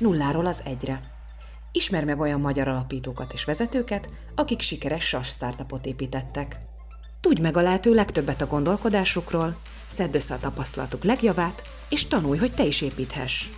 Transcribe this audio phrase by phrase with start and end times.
[0.00, 1.00] nulláról az egyre.
[1.72, 6.56] Ismer meg olyan magyar alapítókat és vezetőket, akik sikeres SAS startupot építettek.
[7.20, 9.56] Tudj meg a lehető legtöbbet a gondolkodásukról,
[9.86, 13.48] szedd össze a tapasztalatuk legjavát, és tanulj, hogy te is építhess.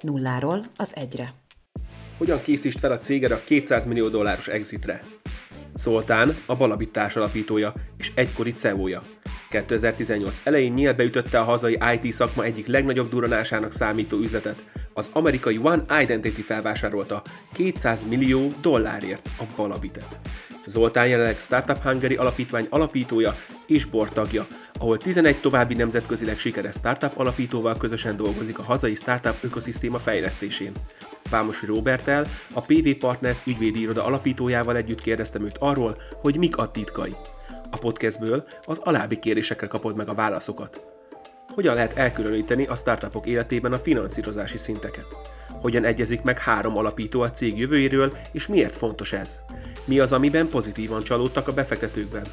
[0.00, 1.34] Nulláról az egyre.
[2.16, 5.04] Hogyan készítsd fel a céged a 200 millió dolláros exitre?
[5.74, 9.02] Zoltán a Balabit társalapítója és egykori CEO-ja.
[9.50, 14.64] 2018 elején nyílbe ütötte a hazai IT szakma egyik legnagyobb duranásának számító üzletet.
[14.92, 17.22] Az amerikai One Identity felvásárolta
[17.52, 20.18] 200 millió dollárért a Balabitet.
[20.66, 23.34] Zoltán jelenleg Startup Hungary alapítvány alapítója
[23.66, 24.46] és bortagja,
[24.78, 30.72] ahol 11 további nemzetközileg sikeres startup alapítóval közösen dolgozik a hazai startup ökoszisztéma fejlesztésén.
[31.30, 36.70] Vámosi Robertel, a PV Partners ügyvédi iroda alapítójával együtt kérdeztem őt arról, hogy mik a
[36.70, 37.14] titkai.
[37.70, 40.80] A podcastből az alábbi kérésekre kapod meg a válaszokat.
[41.54, 45.06] Hogyan lehet elkülöníteni a startupok életében a finanszírozási szinteket?
[45.48, 49.38] Hogyan egyezik meg három alapító a cég jövőjéről, és miért fontos ez?
[49.84, 52.24] Mi az, amiben pozitívan csalódtak a befektetőkben?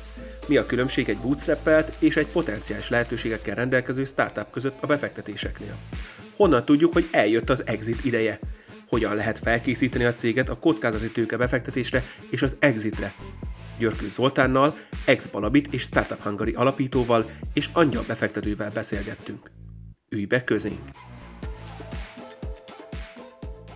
[0.47, 5.75] Mi a különbség egy bootstrappelt és egy potenciális lehetőségekkel rendelkező startup között a befektetéseknél?
[6.35, 8.39] Honnan tudjuk, hogy eljött az exit ideje?
[8.87, 13.13] Hogyan lehet felkészíteni a céget a kockázati tőke befektetésre és az exitre?
[13.77, 19.51] Györkő Zoltánnal, ex-Balabit és Startup Hungary alapítóval és angyal befektetővel beszélgettünk.
[20.09, 20.79] Ülj be közénk!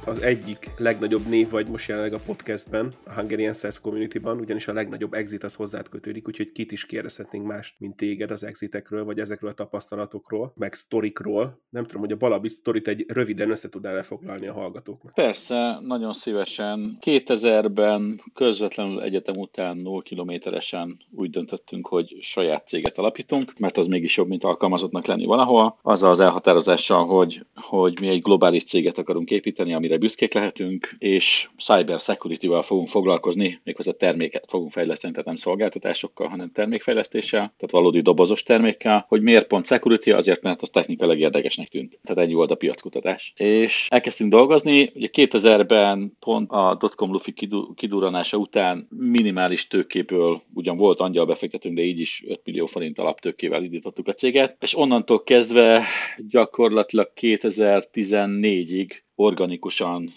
[0.10, 4.74] Az egyik legnagyobb név vagy most jelenleg a podcastben, a Hungarian Sales Community-ban, ugyanis a
[4.74, 9.20] legnagyobb exit az hozzád kötődik, úgyhogy kit is kérdezhetnénk mást, mint téged az exitekről, vagy
[9.20, 11.60] ezekről a tapasztalatokról, meg sztorikról.
[11.70, 15.14] Nem tudom, hogy a Balabi sztorit egy röviden össze tudnál lefoglalni a hallgatóknak.
[15.14, 16.98] Persze, nagyon szívesen.
[17.06, 24.18] 2000-ben közvetlenül egyetem után 0 kilométeresen úgy döntöttünk, hogy saját céget alapítunk, mert az mégis
[24.18, 25.78] jobb, mint alkalmazottnak lenni valahol.
[25.82, 31.48] Az az elhatározással, hogy, hogy mi egy globális céget akarunk építeni, amire büszkék lehetünk, és
[31.58, 38.02] cyber security-vel fogunk foglalkozni, méghozzá terméket fogunk fejleszteni, tehát nem szolgáltatásokkal, hanem termékfejlesztéssel, tehát valódi
[38.02, 39.06] dobozos termékkel.
[39.08, 40.10] Hogy miért pont security?
[40.10, 42.00] Azért, mert az technikailag érdekesnek tűnt.
[42.04, 43.34] Tehát ennyi volt a piackutatás.
[43.36, 47.34] És elkezdtünk dolgozni, ugye 2000-ben pont a dotcom lufi
[47.76, 53.64] kiduranása után minimális tőkéből ugyan volt angyal befektetünk, de így is 5 millió forint alaptőkével
[53.64, 55.84] indítottuk a céget, és onnantól kezdve
[56.30, 60.12] gyakorlatilag 2014-ig organikusan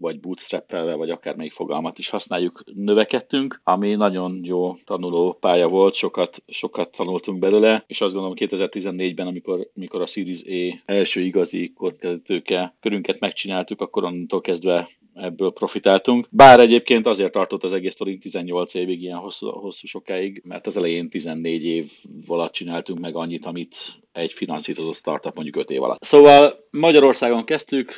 [0.00, 6.42] vagy bootstrappelve, vagy akármelyik fogalmat is használjuk, növekedtünk, ami nagyon jó tanuló pálya volt, sokat,
[6.46, 12.76] sokat tanultunk belőle, és azt gondolom 2014-ben, amikor, amikor a Series A első igazi kockázatőke
[12.80, 16.28] körünket megcsináltuk, akkor onnantól kezdve ebből profitáltunk.
[16.30, 20.76] Bár egyébként azért tartott az egész sztorink 18 évig, ilyen hosszú, hosszú sokáig, mert az
[20.76, 21.90] elején 14 év
[22.26, 23.76] alatt csináltunk meg annyit, amit
[24.12, 26.02] egy finanszírozott startup mondjuk 5 év alatt.
[26.02, 27.90] Szóval Magyarországon kezdtük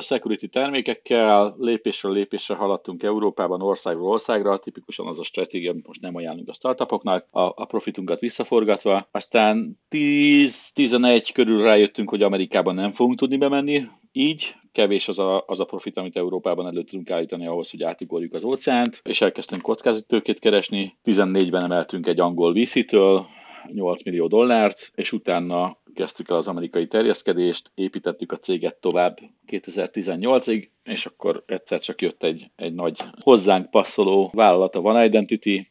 [0.00, 1.21] security termékekkel,
[1.58, 6.52] lépésről lépésre haladtunk Európában országról országra, tipikusan az a stratégia, amit most nem ajánlunk a
[6.54, 9.08] startupoknak, a, a profitunkat visszaforgatva.
[9.10, 15.60] Aztán 10-11 körül rájöttünk, hogy Amerikában nem fogunk tudni bemenni, így kevés az a, az
[15.60, 20.38] a profit, amit Európában elő tudunk állítani ahhoz, hogy átugorjuk az óceánt, és elkezdtünk kockázatőkét
[20.38, 20.96] keresni.
[21.04, 23.26] 14-ben emeltünk egy angol VC-től,
[23.72, 30.68] 8 millió dollárt, és utána kezdtük el az amerikai terjeszkedést, építettük a céget tovább 2018-ig,
[30.84, 35.70] és akkor egyszer csak jött egy, egy nagy hozzánk passzoló vállalat, a One Identity,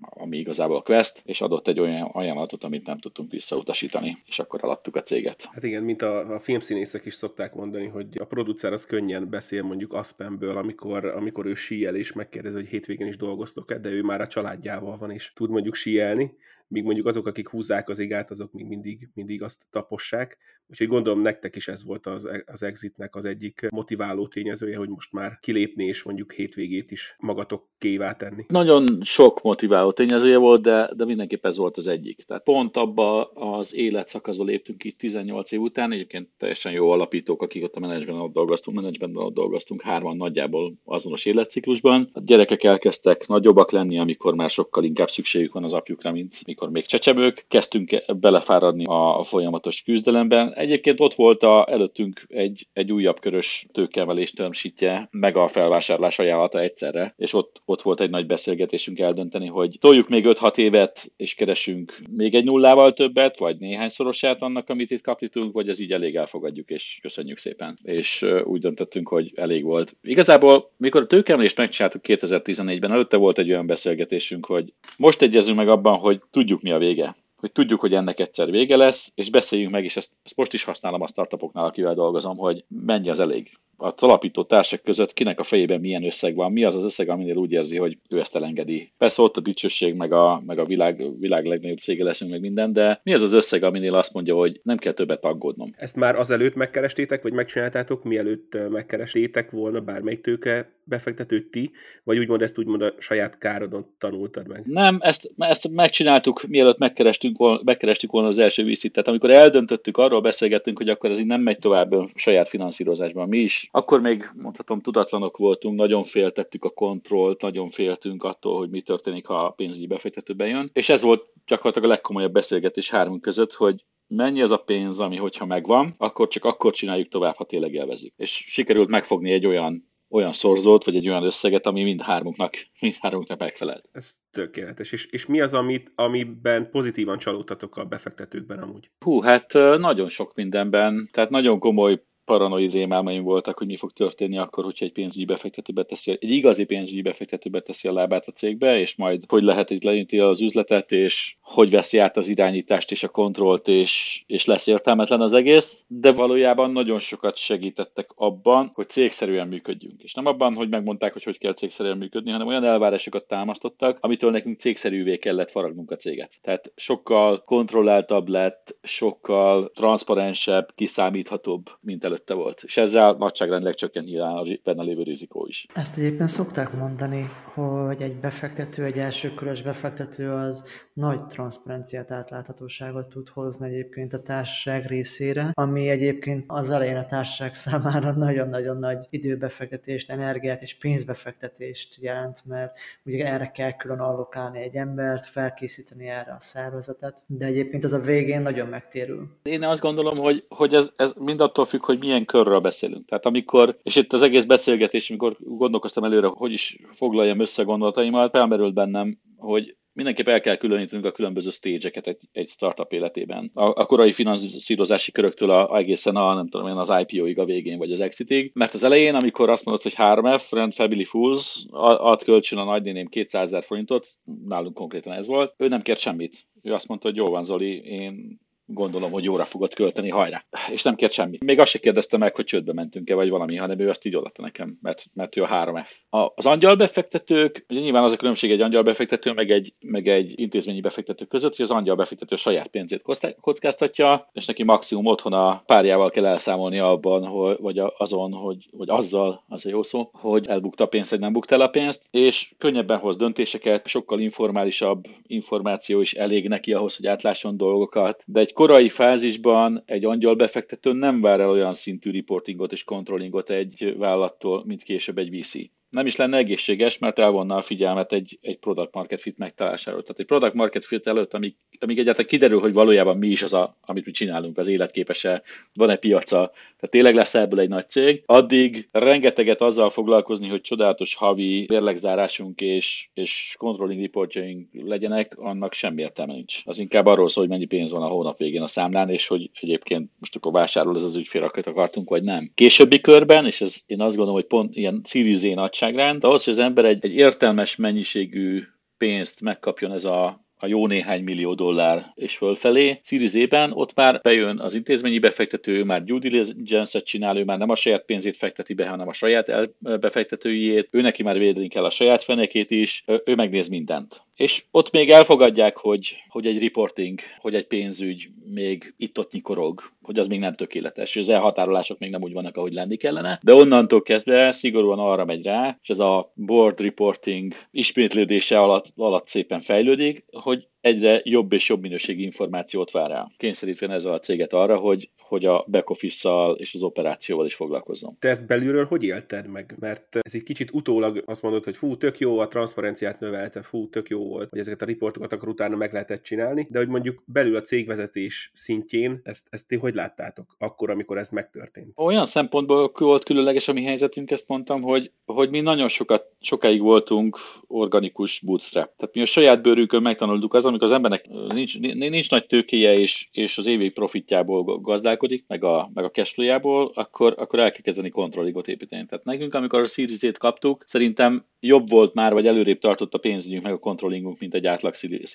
[0.00, 4.60] ami igazából a Quest, és adott egy olyan ajánlatot, amit nem tudtunk visszautasítani, és akkor
[4.62, 5.48] eladtuk a céget.
[5.52, 9.62] Hát igen, mint a, a filmszínészek is szokták mondani, hogy a producer az könnyen beszél
[9.62, 14.20] mondjuk Aspenből, amikor, amikor ő síel, és megkérdezi, hogy hétvégén is dolgoztok-e, de ő már
[14.20, 16.36] a családjával van, és tud mondjuk síelni,
[16.72, 20.38] míg mondjuk azok, akik húzzák az igát, azok még mindig, mindig azt tapossák.
[20.66, 25.12] Úgyhogy gondolom nektek is ez volt az, az exitnek az egyik motiváló tényezője, hogy most
[25.12, 28.44] már kilépni és mondjuk hétvégét is magatok kévá tenni.
[28.48, 32.24] Nagyon sok motiváló tényezője volt, de, de mindenképp ez volt az egyik.
[32.24, 37.62] Tehát pont abba az életszakaszba léptünk itt 18 év után, egyébként teljesen jó alapítók, akik
[37.62, 42.10] ott a menedzsben ott dolgoztunk, menedzsben ott dolgoztunk, hárman nagyjából azonos életciklusban.
[42.12, 46.61] A gyerekek elkezdtek nagyobbak lenni, amikor már sokkal inkább szükségük van az apjukra, mint mikor
[46.62, 50.54] amikor még csecsemők, kezdtünk belefáradni a folyamatos küzdelemben.
[50.54, 56.60] Egyébként ott volt a, előttünk egy, egy újabb körös tőkeemelés termsítje, meg a felvásárlás ajánlata
[56.60, 61.34] egyszerre, és ott, ott volt egy nagy beszélgetésünk eldönteni, hogy toljuk még 5-6 évet, és
[61.34, 66.16] keresünk még egy nullával többet, vagy néhányszorosát annak, amit itt kapitunk, vagy ez így elég
[66.16, 67.78] elfogadjuk, és köszönjük szépen.
[67.82, 69.96] És úgy döntöttünk, hogy elég volt.
[70.02, 75.68] Igazából, mikor a tőkeemelést megcsináltuk 2014-ben, előtte volt egy olyan beszélgetésünk, hogy most egyezünk meg
[75.68, 77.16] abban, hogy tudjuk, tudjuk mi a vége.
[77.36, 80.64] Hogy tudjuk, hogy ennek egyszer vége lesz, és beszéljünk meg, és ezt, ezt most is
[80.64, 85.42] használom a startupoknál, akivel dolgozom, hogy mennyi az elég a talapító társak között kinek a
[85.42, 88.92] fejében milyen összeg van, mi az az összeg, aminél úgy érzi, hogy ő ezt elengedi.
[88.98, 92.72] Persze ott a dicsőség, meg a, meg a világ, világ legnagyobb cége leszünk, meg minden,
[92.72, 95.74] de mi az az összeg, aminél azt mondja, hogy nem kell többet aggódnom.
[95.76, 101.70] Ezt már azelőtt megkerestétek, vagy megcsináltátok, mielőtt megkerestétek volna bármelyik tőke befektetőt ti,
[102.04, 104.62] vagy úgymond ezt úgymond a saját károdon tanultad meg?
[104.66, 108.92] Nem, ezt, ezt megcsináltuk, mielőtt megkerestünk volna, megkerestük volna az első vízit.
[108.92, 113.28] Tehát amikor eldöntöttük, arról beszélgettünk, hogy akkor ez így nem megy tovább saját finanszírozásban.
[113.28, 118.70] Mi is, akkor még mondhatom, tudatlanok voltunk, nagyon féltettük a kontrollt, nagyon féltünk attól, hogy
[118.70, 120.70] mi történik, ha a pénzügyi befektető bejön.
[120.72, 125.16] És ez volt gyakorlatilag a legkomolyabb beszélgetés hármunk között, hogy mennyi az a pénz, ami
[125.16, 128.14] hogyha megvan, akkor csak akkor csináljuk tovább, ha tényleg élvezik.
[128.16, 132.94] És sikerült megfogni egy olyan olyan szorzót, vagy egy olyan összeget, ami mind hármunknak, mind
[133.00, 133.82] hármunknak megfelel.
[133.92, 134.92] Ez tökéletes.
[134.92, 138.90] És, és mi az, amit, amiben pozitívan csalódtatok a befektetőkben amúgy?
[139.04, 144.38] Hú, hát nagyon sok mindenben, tehát nagyon komoly paranoid rémálmaim voltak, hogy mi fog történni
[144.38, 148.78] akkor, hogyha egy pénzügyi befektető beteszi, egy igazi pénzügyi befektető beteszi a lábát a cégbe,
[148.78, 153.02] és majd hogy lehet itt lenyitni az üzletet, és hogy veszi át az irányítást és
[153.02, 158.88] a kontrollt, és, és lesz értelmetlen az egész, de valójában nagyon sokat segítettek abban, hogy
[158.88, 160.02] cégszerűen működjünk.
[160.02, 164.30] És nem abban, hogy megmondták, hogy hogy kell cégszerűen működni, hanem olyan elvárásokat támasztottak, amitől
[164.30, 166.32] nekünk cégszerűvé kellett faragnunk a céget.
[166.42, 172.62] Tehát sokkal kontrolláltabb lett, sokkal transzparensebb, kiszámíthatóbb, mint előtte volt.
[172.62, 175.66] És ezzel nagyságrendileg csökkent nyilván a benne lévő rizikó is.
[175.74, 183.28] Ezt egyébként szokták mondani, hogy egy befektető, egy elsőkörös befektető az nagy transzparenciát, átláthatóságot tud
[183.28, 190.10] hozni egyébként a társaság részére, ami egyébként az elején a társaság számára nagyon-nagyon nagy időbefektetést,
[190.10, 196.40] energiát és pénzbefektetést jelent, mert ugye erre kell külön allokálni egy embert, felkészíteni erre a
[196.40, 199.28] szervezetet, de egyébként az a végén nagyon megtérül.
[199.42, 203.04] Én azt gondolom, hogy, hogy ez, ez mind attól függ, hogy milyen körről beszélünk.
[203.04, 208.30] Tehát amikor, és itt az egész beszélgetés, amikor gondolkoztam előre, hogy is foglaljam össze gondolataimat,
[208.30, 213.50] felmerült bennem, hogy mindenképp el kell különítenünk a különböző stage-eket egy, egy startup életében.
[213.54, 217.78] A, a korai finanszírozási köröktől a, egészen a, nem tudom én, az IPO-ig a végén,
[217.78, 218.50] vagy az exitig.
[218.54, 223.06] Mert az elején, amikor azt mondod, hogy 3F, Rent Family Fools, ad kölcsön a nagynéném
[223.06, 224.06] 200 ezer forintot,
[224.46, 226.36] nálunk konkrétan ez volt, ő nem kért semmit.
[226.62, 230.44] Ő azt mondta, hogy jó van Zoli, én gondolom, hogy jóra fogod költeni, hajrá.
[230.70, 231.44] És nem kért semmit.
[231.44, 234.42] Még azt se kérdezte meg, hogy csődbe mentünk-e, vagy valami, hanem ő azt így odatta
[234.42, 235.90] nekem, mert, mert ő a 3F.
[236.10, 240.80] A, az angyalbefektetők, ugye nyilván az a különbség egy angyalbefektető, meg egy, meg egy intézményi
[240.80, 243.02] befektető között, hogy az angyalbefektető saját pénzét
[243.40, 248.90] kockáztatja, és neki maximum otthon a párjával kell elszámolni abban, hogy, vagy azon, hogy, vagy
[248.90, 252.06] azzal, az a jó szó, hogy elbukta a pénzt, vagy nem bukta el a pénzt,
[252.10, 258.40] és könnyebben hoz döntéseket, sokkal informálisabb információ is elég neki ahhoz, hogy átlásson dolgokat, de
[258.40, 263.94] egy korai fázisban egy angyal befektető nem vár el olyan szintű reportingot és controllingot egy
[263.98, 265.54] vállalattól, mint később egy VC
[265.92, 270.02] nem is lenne egészséges, mert elvonna a figyelmet egy, egy product market fit megtalálásáról.
[270.02, 273.54] Tehát egy product market fit előtt, amíg, amíg egyáltalán kiderül, hogy valójában mi is az,
[273.54, 275.42] a, amit mi csinálunk, az életképes-e,
[275.74, 276.50] van-e piaca,
[276.82, 282.60] tehát tényleg lesz ebből egy nagy cég, addig rengeteget azzal foglalkozni, hogy csodálatos havi mérlegzárásunk
[282.60, 286.60] és, és controlling reportjaink legyenek, annak semmi értelme nincs.
[286.64, 289.50] Az inkább arról szól, hogy mennyi pénz van a hónap végén a számlán, és hogy
[289.60, 292.50] egyébként most akkor vásárol ez az ügyfél, akit akartunk, vagy nem.
[292.54, 295.42] Későbbi körben, és ez én azt gondolom, hogy pont ilyen Series
[295.82, 298.62] nagyságrend, ahhoz, hogy az ember egy, egy értelmes mennyiségű
[298.96, 303.00] pénzt megkapjon ez a a jó néhány millió dollár és fölfelé.
[303.04, 307.70] Series ott már bejön az intézményi befektető, ő már due diligence-et csinál, ő már nem
[307.70, 311.90] a saját pénzét fekteti be, hanem a saját befektetőjét, ő neki már védeni kell a
[311.90, 314.22] saját fenekét is, ő megnéz mindent.
[314.36, 320.18] És ott még elfogadják, hogy, hogy egy reporting, hogy egy pénzügy még itt-ott nyikorog, hogy
[320.18, 323.54] az még nem tökéletes, és az elhatárolások még nem úgy vannak, ahogy lenni kellene, de
[323.54, 329.60] onnantól kezdve szigorúan arra megy rá, és ez a board reporting ismétlődése alatt, alatt szépen
[329.60, 333.32] fejlődik, hogy hogy egyre jobb és jobb minőségi információt vár el.
[333.36, 338.16] Kényszerítve ezzel a céget arra, hogy, hogy a back office és az operációval is foglalkozzon.
[338.18, 339.74] Te ezt belülről hogy élted meg?
[339.78, 343.88] Mert ez egy kicsit utólag azt mondod, hogy fú, tök jó, a transzparenciát növelte, fú,
[343.88, 347.22] tök jó volt, hogy ezeket a riportokat akkor utána meg lehetett csinálni, de hogy mondjuk
[347.26, 351.92] belül a cégvezetés szintjén ezt, ezt ti hogy láttátok akkor, amikor ez megtörtént?
[351.96, 356.80] Olyan szempontból volt különleges a mi helyzetünk, ezt mondtam, hogy, hogy mi nagyon sokat, sokáig
[356.80, 358.96] voltunk organikus bootstrap.
[358.96, 363.28] Tehát mi a saját bőrünkön megtanultuk azon, amikor az embernek nincs, nincs nagy tőkéje, és,
[363.32, 368.08] és az évi profitjából gazdálkodik, meg a, meg a cashflow-jából, akkor, akkor el kell kezdeni
[368.08, 369.06] kontrolligot építeni.
[369.06, 373.62] Tehát nekünk, amikor a Series kaptuk, szerintem jobb volt már, vagy előrébb tartott a pénzügyünk,
[373.62, 375.32] meg a controllingunk, mint egy átlag Series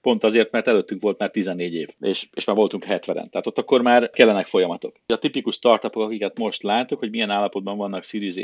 [0.00, 3.04] Pont azért, mert előttünk volt már 14 év, és, és már voltunk 70-en.
[3.04, 4.96] Tehát ott akkor már kellenek folyamatok.
[5.06, 8.36] A tipikus startupok, akiket most látok, hogy milyen állapotban vannak Series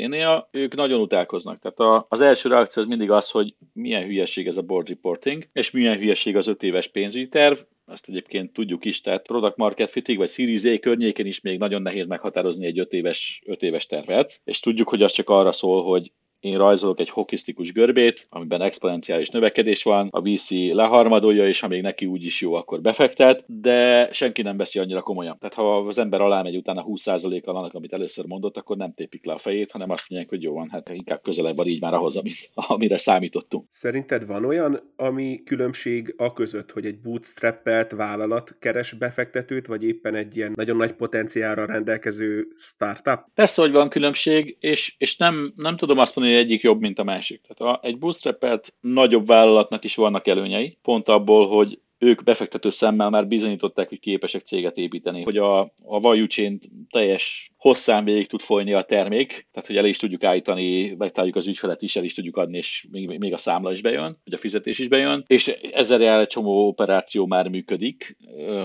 [0.51, 1.59] ők nagyon utálkoznak.
[1.59, 5.47] Tehát a, az első reakció az mindig az, hogy milyen hülyeség ez a board reporting,
[5.53, 9.91] és milyen hülyeség az öt éves pénzügyi terv, azt egyébként tudjuk is, tehát product market
[9.91, 13.85] fitting vagy Series A környékén is még nagyon nehéz meghatározni egy öt éves, öt éves
[13.85, 16.11] tervet, és tudjuk, hogy az csak arra szól, hogy
[16.45, 21.81] én rajzolok egy hokisztikus görbét, amiben exponenciális növekedés van, a VC leharmadolja, és ha még
[21.81, 25.37] neki úgy is jó, akkor befektet, de senki nem veszi annyira komolyan.
[25.39, 29.25] Tehát ha az ember alá megy utána 20%-kal annak, amit először mondott, akkor nem tépik
[29.25, 31.93] le a fejét, hanem azt mondják, hogy jó van, hát inkább közelebb van így már
[31.93, 33.65] ahhoz, amit, amire számítottunk.
[33.69, 40.15] Szerinted van olyan, ami különbség a között, hogy egy bootstrappelt vállalat keres befektetőt, vagy éppen
[40.15, 43.19] egy ilyen nagyon nagy potenciálra rendelkező startup?
[43.33, 47.03] Persze, hogy van különbség, és, és nem, nem tudom azt mondani, egyik jobb, mint a
[47.03, 47.41] másik.
[47.47, 53.27] Tehát egy bootstrapelt nagyobb vállalatnak is vannak előnyei, pont abból, hogy ők befektető szemmel már
[53.27, 58.73] bizonyították, hogy képesek céget építeni, hogy a, a value chain teljes hosszán végig tud folyni
[58.73, 62.37] a termék, tehát hogy el is tudjuk állítani, megtaláljuk az ügyfelet is, el is tudjuk
[62.37, 66.19] adni, és még, még a számla is bejön, hogy a fizetés is bejön, és ezzel
[66.19, 68.17] egy csomó operáció már működik,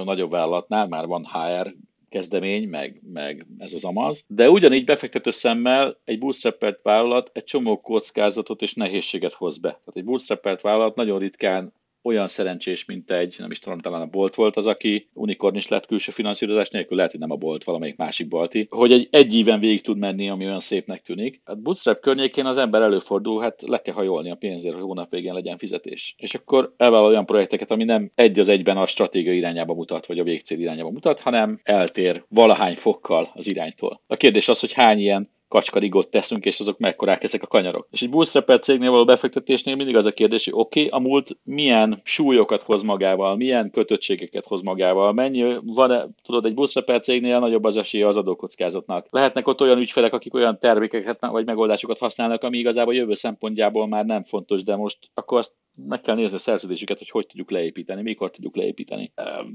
[0.04, 1.74] nagyobb vállalatnál már van HR
[2.10, 4.24] kezdemény, meg, meg ez az amaz.
[4.28, 9.68] De ugyanígy befektető szemmel egy bootstrap vállalat egy csomó kockázatot és nehézséget hoz be.
[9.68, 14.06] Tehát egy bootstrap vállalat nagyon ritkán olyan szerencsés, mint egy, nem is tudom, talán a
[14.06, 17.64] Bolt volt az, aki unikorn is lett külső finanszírozás nélkül, lehet, hogy nem a Bolt,
[17.64, 21.40] valamelyik másik Balti, hogy egy, egy íven végig tud menni, ami olyan szépnek tűnik.
[21.44, 25.34] A bootstrap környékén az ember előfordul, hát le kell hajolni a pénzért, hogy hónap végén
[25.34, 26.14] legyen fizetés.
[26.18, 30.18] És akkor elvállal olyan projekteket, ami nem egy az egyben a stratégia irányába mutat, vagy
[30.18, 34.00] a végcél irányába mutat, hanem eltér valahány fokkal az iránytól.
[34.06, 37.88] A kérdés az, hogy hány ilyen kacskarigot teszünk, és azok mekkorák ezek a kanyarok.
[37.90, 41.38] És egy bootstrap cégnél való befektetésnél mindig az a kérdés, hogy oké, okay, a múlt
[41.42, 47.64] milyen súlyokat hoz magával, milyen kötöttségeket hoz magával, mennyi van, tudod, egy bootstrap cégnél nagyobb
[47.64, 49.06] az esélye az adókockázatnak.
[49.10, 54.04] Lehetnek ott olyan ügyfelek, akik olyan termékeket vagy megoldásokat használnak, ami igazából jövő szempontjából már
[54.04, 55.52] nem fontos, de most akkor azt
[55.88, 59.12] meg kell nézni a szerződésüket, hogy hogy tudjuk leépíteni, mikor tudjuk leépíteni,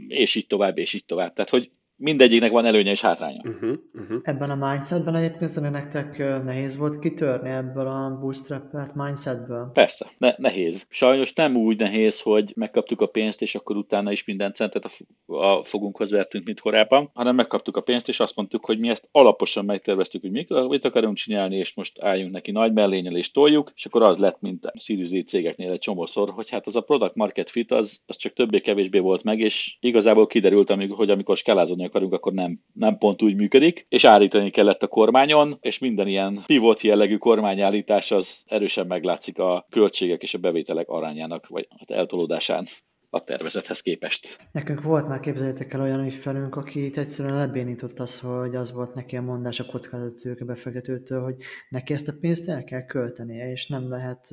[0.07, 1.33] és így tovább, és így tovább.
[1.33, 3.41] Tehát, hogy mindegyiknek van előnye és hátránya.
[3.49, 4.19] Uh-huh, uh-huh.
[4.23, 8.63] Ebben a mindsetben egyébként nektek nehéz volt kitörni ebből a bootstrap
[8.95, 9.69] mindsetből?
[9.73, 10.87] Persze, ne- nehéz.
[10.89, 15.35] Sajnos nem úgy nehéz, hogy megkaptuk a pénzt, és akkor utána is minden centet a,
[15.35, 19.09] a fogunkhoz vertünk, mint korábban, hanem megkaptuk a pénzt, és azt mondtuk, hogy mi ezt
[19.11, 23.71] alaposan megterveztük, hogy mit, mit akarunk csinálni, és most álljunk neki nagy mellényel, és toljuk,
[23.75, 27.15] és akkor az lett, mint a Series cégeknél egy csomószor, hogy hát az a product
[27.15, 32.13] market fit, az, az csak többé-kevésbé volt meg, és igazából kiderült, hogy amikor skálázódni akarunk,
[32.13, 36.81] akkor nem, nem pont úgy működik, és állítani kellett a kormányon, és minden ilyen pivot
[36.81, 42.67] jellegű kormányállítás az erősen meglátszik a költségek és a bevételek arányának, vagy hát eltolódásán
[43.09, 44.37] a tervezethez képest.
[44.51, 48.93] Nekünk volt már, képzeljétek el olyan ügyfelünk, aki itt egyszerűen lebénított az, hogy az volt
[48.93, 51.35] neki a mondás a kockázatőke befektetőtől, hogy
[51.69, 54.27] neki ezt a pénzt el kell költenie, és nem lehet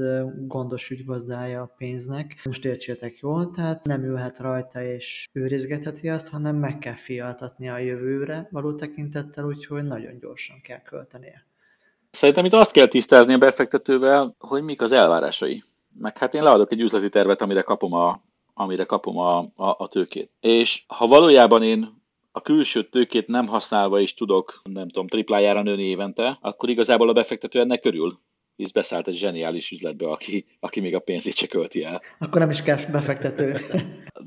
[0.47, 2.41] gondos ügygazdája a pénznek.
[2.45, 7.79] Most értsétek jól, tehát nem ülhet rajta és őrizgetheti azt, hanem meg kell fialtatni a
[7.79, 11.45] jövőre való tekintettel, úgyhogy nagyon gyorsan kell költenie.
[12.11, 15.65] Szerintem itt azt kell tisztázni a befektetővel, hogy mik az elvárásai.
[15.99, 18.23] Meg hát én leadok egy üzleti tervet, amire kapom a
[18.55, 20.31] amire kapom a, a, a tőkét.
[20.41, 22.01] És ha valójában én
[22.33, 27.13] a külső tőkét nem használva is tudok, nem tudom, triplájára nőni évente, akkor igazából a
[27.13, 28.21] befektető ennek körül
[28.63, 32.03] hisz beszállt egy zseniális üzletbe, aki, aki még a pénzét se költi el.
[32.19, 33.57] Akkor nem is kell befektető.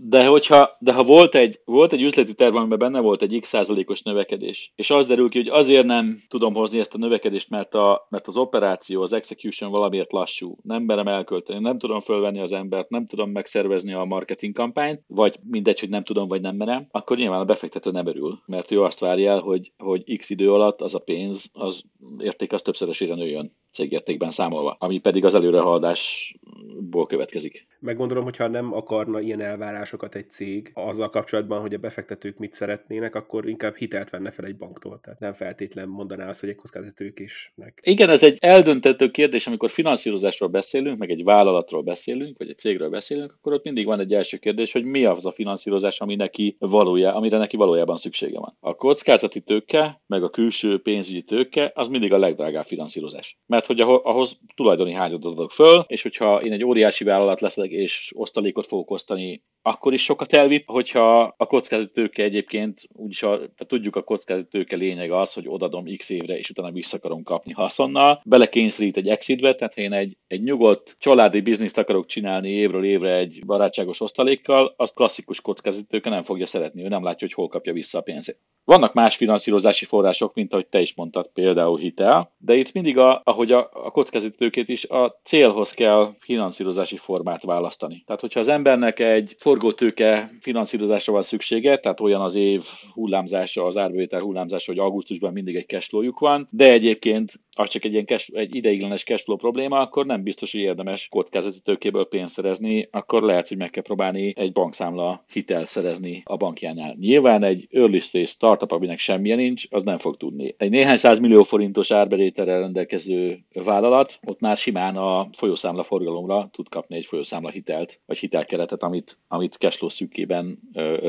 [0.04, 3.50] De, hogyha, de ha volt egy, volt egy üzleti terv, amiben benne volt egy x
[3.50, 7.76] százalékos növekedés, és az derül ki, hogy azért nem tudom hozni ezt a növekedést, mert,
[7.76, 12.52] a, mert az operáció, az execution valamiért lassú, nem merem elkölteni, nem tudom fölvenni az
[12.52, 16.88] embert, nem tudom megszervezni a marketing kampányt, vagy mindegy, hogy nem tudom, vagy nem merem,
[16.92, 20.54] akkor nyilván a befektető nem örül, mert ő azt várja el, hogy, hogy x idő
[20.54, 21.84] alatt az a pénz, az
[22.18, 27.68] érték az többszörösére nőjön cégértékben számolva, ami pedig az előrehaladásból következik.
[27.86, 33.16] Meggondolom, hogyha nem akarna ilyen elvárásokat egy cég azzal kapcsolatban, hogy a befektetők mit szeretnének,
[33.16, 35.00] akkor inkább hitelt venne fel egy banktól.
[35.04, 37.74] Tehát nem feltétlen mondaná azt, hogy egy kockázatők is meg.
[37.82, 42.90] Igen, ez egy eldöntető kérdés, amikor finanszírozásról beszélünk, meg egy vállalatról beszélünk, vagy egy cégről
[42.90, 46.56] beszélünk, akkor ott mindig van egy első kérdés, hogy mi az a finanszírozás, ami neki
[46.60, 48.58] valójá, amire neki valójában szüksége van.
[48.60, 53.38] A kockázati tőke, meg a külső pénzügyi tőke, az mindig a legdrágább finanszírozás.
[53.46, 58.12] Mert hogy ahhoz tulajdoni hányadot adok föl, és hogyha én egy óriási vállalat leszek, és
[58.16, 63.96] osztalékot fogok osztani akkor is sokat elvitt, hogyha a kockázatőke egyébként, úgyis a, tehát tudjuk
[63.96, 68.98] a kockázatőke lényeg az, hogy odadom x évre, és utána vissza akarom kapni haszonnal, belekényszerít
[68.98, 73.42] egy exitbe, tehát ha én egy, egy nyugodt családi bizniszt akarok csinálni évről évre egy
[73.46, 77.98] barátságos osztalékkal, az klasszikus kockázatőke nem fogja szeretni, ő nem látja, hogy hol kapja vissza
[77.98, 78.40] a pénzét.
[78.64, 83.22] Vannak más finanszírozási források, mint ahogy te is mondtad, például hitel, de itt mindig, a,
[83.24, 87.65] ahogy a, a kockázatőkét is, a célhoz kell finanszírozási formát választani.
[88.06, 93.78] Tehát, hogyha az embernek egy forgótőke finanszírozásra van szüksége, tehát olyan az év hullámzása, az
[93.78, 98.30] árbevétel hullámzása, hogy augusztusban mindig egy cashflow van, de egyébként az csak egy ilyen cash,
[98.34, 103.48] egy ideiglenes cashflow probléma, akkor nem biztos, hogy érdemes kockázati tőkéből pénzt szerezni, akkor lehet,
[103.48, 106.96] hogy meg kell próbálni egy bankszámla hitel szerezni a bankjánál.
[107.00, 110.56] Nyilván egy early stage startup, aminek semmilyen nincs, az nem fog tudni.
[110.58, 116.96] Egy néhány millió forintos árbevételrel rendelkező vállalat, ott már simán a folyószámla forgalomra tud kapni
[116.96, 120.60] egy folyószámla hitelt, vagy hitelkeretet, amit, amit cashflow szűkében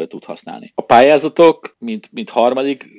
[0.08, 0.72] tud használni.
[0.74, 2.95] A pályázatok, mint, mint harmadik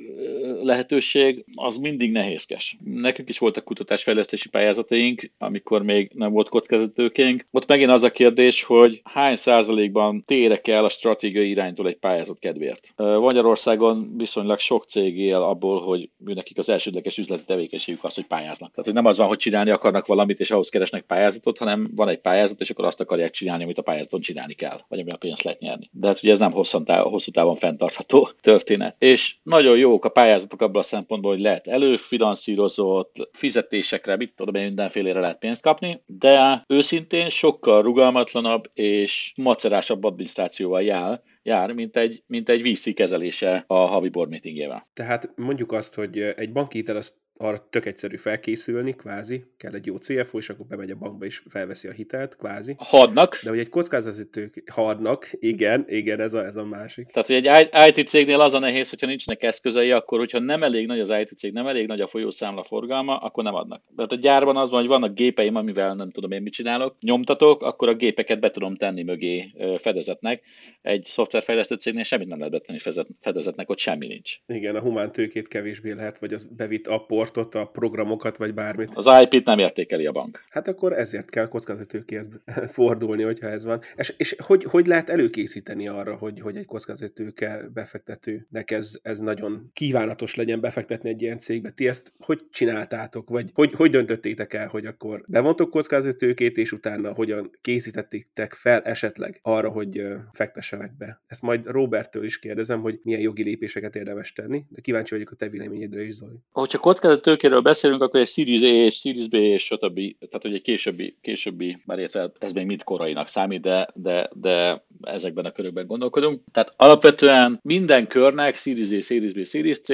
[0.62, 2.76] lehetőség, az mindig nehézkes.
[2.84, 7.46] Nekünk is voltak kutatásfejlesztési pályázataink, amikor még nem volt kockázatőkénk.
[7.50, 12.38] Ott megint az a kérdés, hogy hány százalékban térek el a stratégiai iránytól egy pályázat
[12.38, 12.92] kedvéért.
[12.96, 18.70] Magyarországon viszonylag sok cég él abból, hogy nekik az elsődleges üzleti tevékenységük az, hogy pályáznak.
[18.70, 22.08] Tehát, hogy nem az van, hogy csinálni akarnak valamit, és ahhoz keresnek pályázatot, hanem van
[22.08, 25.16] egy pályázat, és akkor azt akarják csinálni, amit a pályázaton csinálni kell, vagy ami a
[25.16, 25.90] pénzt lehet nyerni.
[25.92, 28.96] De hát ugye ez nem hosszú távon, fenntartható történet.
[28.98, 30.08] És nagyon jók a
[30.48, 36.02] pályázatok abban a szempontból, hogy lehet előfinanszírozott fizetésekre, mit tudom én, mindenfélére lehet pénzt kapni,
[36.06, 43.64] de őszintén sokkal rugalmatlanabb és macerásabb adminisztrációval jár, jár, mint egy, mint egy VC kezelése
[43.66, 44.88] a havi board meetingjével.
[44.92, 49.86] Tehát mondjuk azt, hogy egy banki hitel azt arra tök egyszerű felkészülni, kvázi, kell egy
[49.86, 52.74] jó CFO, és akkor bemegy a bankba és felveszi a hitelt, kvázi.
[52.78, 53.40] Hadnak.
[53.42, 57.06] De hogy egy kockázatítők hadnak, igen, igen, ez a, ez a másik.
[57.06, 60.86] Tehát, hogy egy IT cégnél az a nehéz, hogyha nincsenek eszközei, akkor, hogyha nem elég
[60.86, 63.82] nagy az IT cég, nem elég nagy a folyószámla forgalma, akkor nem adnak.
[63.96, 67.62] Tehát a gyárban az van, hogy vannak gépeim, amivel nem tudom én mit csinálok, nyomtatok,
[67.62, 70.42] akkor a gépeket be tudom tenni mögé fedezetnek.
[70.82, 72.78] Egy szoftverfejlesztő cégnél semmit nem lehet betenni
[73.20, 74.36] fedezetnek, ott semmi nincs.
[74.46, 78.90] Igen, a humán tőkét kevésbé lehet, vagy az bevitt apport portot, a programokat, vagy bármit.
[78.94, 80.44] Az IP-t nem értékeli a bank.
[80.50, 82.28] Hát akkor ezért kell kockázatőkéhez
[82.76, 83.80] fordulni, hogyha ez van.
[83.96, 89.70] És, és hogy, hogy lehet előkészíteni arra, hogy, hogy egy kockázatőke befektetőnek ez, ez nagyon
[89.72, 91.70] kívánatos legyen befektetni egy ilyen cégbe?
[91.70, 93.28] Ti ezt hogy csináltátok?
[93.28, 99.38] Vagy hogy, hogy döntöttétek el, hogy akkor bevontok kockázatőkét, és utána hogyan készítettétek fel esetleg
[99.42, 101.22] arra, hogy fektessenek be?
[101.26, 105.34] Ezt majd Roberttől is kérdezem, hogy milyen jogi lépéseket érdemes tenni, de kíváncsi vagyok a
[105.34, 106.38] te véleményedre is, Zoli.
[106.50, 106.78] Hogyha
[107.20, 109.94] tőkéről beszélünk, akkor egy Series A és Series B és stb.
[109.94, 114.84] Tehát, hogy egy későbbi, későbbi már érte, ez még mind korainak számít, de, de, de
[115.02, 116.42] ezekben a körökben gondolkodunk.
[116.52, 119.88] Tehát alapvetően minden körnek Series A, Series B, Series C,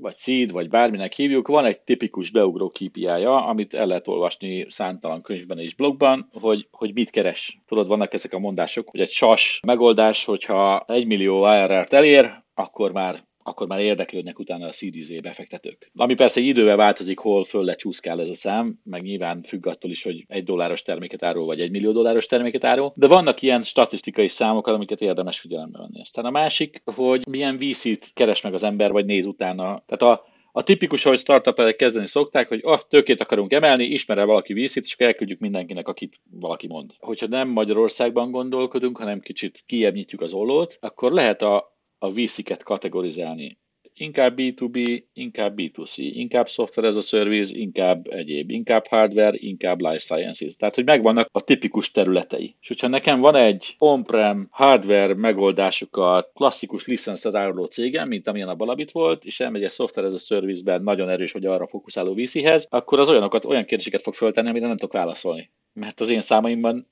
[0.00, 5.22] vagy seed, vagy bárminek hívjuk, van egy tipikus beugró KPI-ja, amit el lehet olvasni számtalan
[5.22, 7.58] könyvben és blogban, hogy, hogy mit keres.
[7.66, 12.92] Tudod, vannak ezek a mondások, hogy egy sas megoldás, hogyha 1 millió ARR-t elér, akkor
[12.92, 15.90] már akkor már érdeklődnek utána a A befektetők.
[15.94, 20.02] Ami persze idővel változik, hol föl lecsúszkál ez a szám, meg nyilván függ attól is,
[20.02, 24.28] hogy egy dolláros terméket árul, vagy egy millió dolláros terméket árul, de vannak ilyen statisztikai
[24.28, 26.00] számok, amiket érdemes figyelembe venni.
[26.00, 29.82] Aztán a másik, hogy milyen VC-t keres meg az ember, vagy néz utána.
[29.86, 34.52] Tehát a, a tipikus, hogy startup kezdeni szokták, hogy ah, tőkét akarunk emelni, ismer valaki
[34.52, 36.90] vízit, és elküldjük mindenkinek, akit valaki mond.
[36.98, 42.62] Hogyha nem Magyarországban gondolkodunk, hanem kicsit kiebb nyitjuk az ollót, akkor lehet a, a VC-ket
[42.62, 43.58] kategorizálni.
[43.98, 49.98] Inkább B2B, inkább B2C, inkább software as a service, inkább egyéb, inkább hardware, inkább life
[49.98, 50.56] sciences.
[50.56, 52.56] Tehát, hogy megvannak a tipikus területei.
[52.60, 58.54] És hogyha nekem van egy on-prem hardware megoldásokat, klasszikus licenszet áruló cégem, mint amilyen a
[58.54, 62.66] Balabit volt, és elmegy egy software as a service-ben nagyon erős, vagy arra fókuszáló VC-hez,
[62.70, 65.50] akkor az olyanokat, olyan kérdéseket fog föltenni, amire nem tudok válaszolni.
[65.72, 66.86] Mert az én számaimban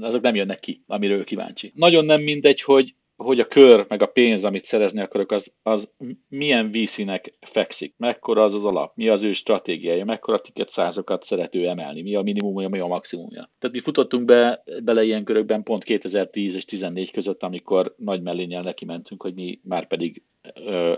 [0.00, 1.72] azok nem jönnek ki, amiről kíváncsi.
[1.74, 5.92] Nagyon nem mindegy, hogy hogy a kör, meg a pénz, amit szerezni akarok, az, az
[6.28, 11.68] milyen VC-nek fekszik, mekkora az az alap, mi az ő stratégiája, mekkora ticket százokat szerető
[11.68, 13.50] emelni, mi a minimumja, mi a maximumja.
[13.58, 18.62] Tehát mi futottunk be, bele ilyen körökben pont 2010 és 2014 között, amikor nagy mellényel
[18.62, 20.22] neki mentünk, hogy mi már pedig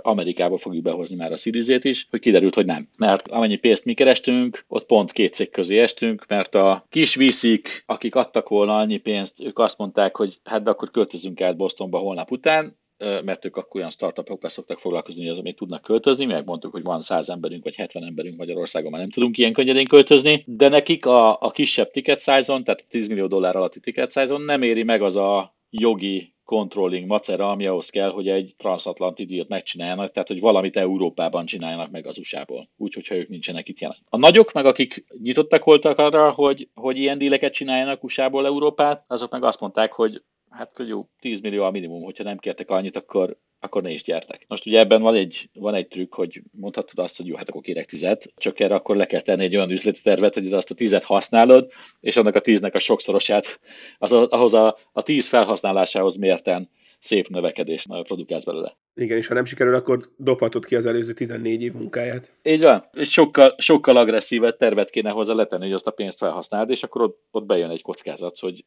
[0.03, 2.89] Amerikába fogjuk behozni már a Series is, hogy kiderült, hogy nem.
[2.99, 7.83] Mert amennyi pénzt mi kerestünk, ott pont két cég közé estünk, mert a kis viszik,
[7.87, 11.99] akik adtak volna annyi pénzt, ők azt mondták, hogy hát de akkor költözünk át Bostonba
[11.99, 16.73] holnap után, mert ők akkor olyan startupokkal szoktak foglalkozni, hogy az még tudnak költözni, megmondtuk,
[16.73, 20.69] hogy van 100 emberünk vagy 70 emberünk Magyarországon, már nem tudunk ilyen könnyedén költözni, de
[20.69, 24.83] nekik a, a kisebb ticket size-on, tehát 10 millió dollár alatti ticket size-on nem éri
[24.83, 30.29] meg az a jogi controlling macera, ami ahhoz kell, hogy egy transatlanti díjat megcsináljanak, tehát
[30.29, 33.97] hogy valamit Európában csináljanak meg az USA-ból, úgyhogy ha ők nincsenek itt jelen.
[34.09, 39.31] A nagyok, meg akik nyitottak voltak arra, hogy, hogy ilyen díleket csináljanak USA-ból Európát, azok
[39.31, 43.39] meg azt mondták, hogy hát jó, 10 millió a minimum, hogyha nem kértek annyit, akkor,
[43.61, 44.45] akkor ne is gyertek.
[44.49, 47.63] Most ugye ebben van egy, van egy trükk, hogy mondhatod azt, hogy jó, hát akkor
[47.63, 50.75] kérek tizet, csak erre akkor le kell tenni egy olyan üzleti tervet, hogy azt a
[50.75, 53.61] tizet használod, és annak a tíznek a sokszorosát,
[53.99, 58.77] az, ahhoz a, a tíz felhasználásához mérten szép növekedést produkálsz belőle.
[58.95, 62.31] Igen, és ha nem sikerül, akkor dobhatod ki az előző 14 év munkáját.
[62.43, 62.89] Így van.
[62.93, 67.03] És sokkal, sokkal agresszívebb tervet kéne hozzá letenni, hogy azt a pénzt felhasználd, és akkor
[67.03, 68.65] ott, ott bejön egy kockázat, hogy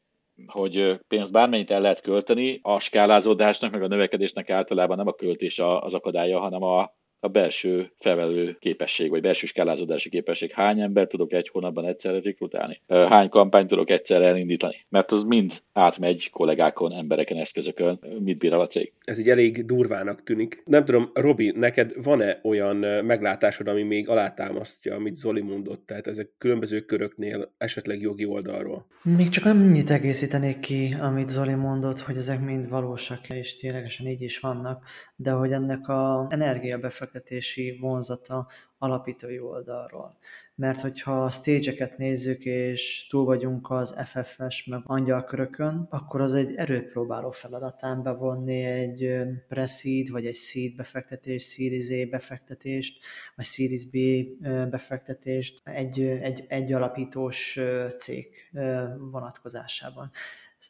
[0.47, 5.60] hogy pénzt bármennyit el lehet költeni, a skálázódásnak, meg a növekedésnek általában nem a költés
[5.60, 10.51] az akadálya, hanem a, a belső felvelő képesség, vagy belső skálázódási képesség.
[10.51, 12.82] Hány ember tudok egy hónapban egyszerre rekrutálni?
[12.88, 14.75] Hány kampányt tudok egyszerre elindítani?
[14.89, 18.93] Mert az mind átmegy kollégákon, embereken, eszközökön, mit bír a cég.
[19.03, 20.62] Ez így elég durvának tűnik.
[20.65, 25.86] Nem tudom, Robi, neked van-e olyan meglátásod, ami még alátámasztja, amit Zoli mondott?
[25.86, 28.88] Tehát ezek különböző köröknél, esetleg jogi oldalról.
[29.03, 34.21] Még csak annyit egészítenék ki, amit Zoli mondott, hogy ezek mind valósak, és ténylegesen így
[34.21, 34.84] is vannak,
[35.15, 36.27] de hogy ennek a
[37.10, 40.17] energiabefektetési vonzata alapítói oldalról.
[40.56, 46.56] Mert hogyha a stage nézzük, és túl vagyunk az FFS meg angyalkörökön, akkor az egy
[46.56, 53.04] erőpróbáló feladatán bevonni egy pre-seed, vagy egy seed befektetés, Series A befektetést,
[53.36, 53.98] vagy Series B
[54.69, 57.60] befektetést egy, egy, egy alapítós
[57.98, 58.28] cég
[59.12, 60.12] vonatkozásában.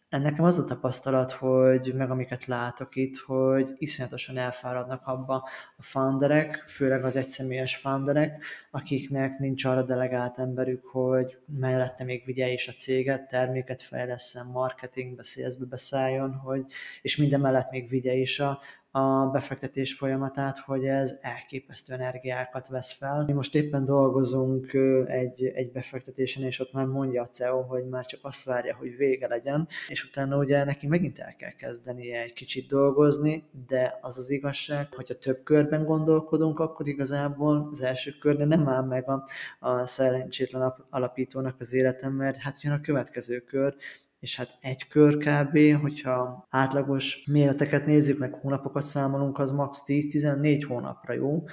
[0.09, 6.63] Nekem az a tapasztalat, hogy meg amiket látok itt, hogy iszonyatosan elfáradnak abba a founderek,
[6.67, 12.71] főleg az egyszemélyes founderek, akiknek nincs arra delegált emberük, hogy mellette még vigye is a
[12.71, 16.65] céget, terméket fejleszem, marketingbe, salesbe beszálljon, hogy,
[17.01, 18.59] és minden mellett még vigye is a,
[18.91, 23.23] a befektetés folyamatát, hogy ez elképesztő energiákat vesz fel.
[23.25, 24.73] Mi most éppen dolgozunk
[25.05, 28.95] egy, egy befektetésen, és ott már mondja a CEO, hogy már csak azt várja, hogy
[28.95, 34.17] vége legyen, és utána ugye neki megint el kell kezdenie egy kicsit dolgozni, de az
[34.17, 39.27] az igazság, hogyha több körben gondolkodunk, akkor igazából az első körben nem áll meg a,
[39.59, 43.75] a szerencsétlen alapítónak az életem, mert hát jön a következő kör,
[44.19, 49.83] és hát egy kör kb., hogyha átlagos méreteket nézzük, meg hónapokat számolunk, az max.
[49.85, 51.43] 10-14 hónapra jó,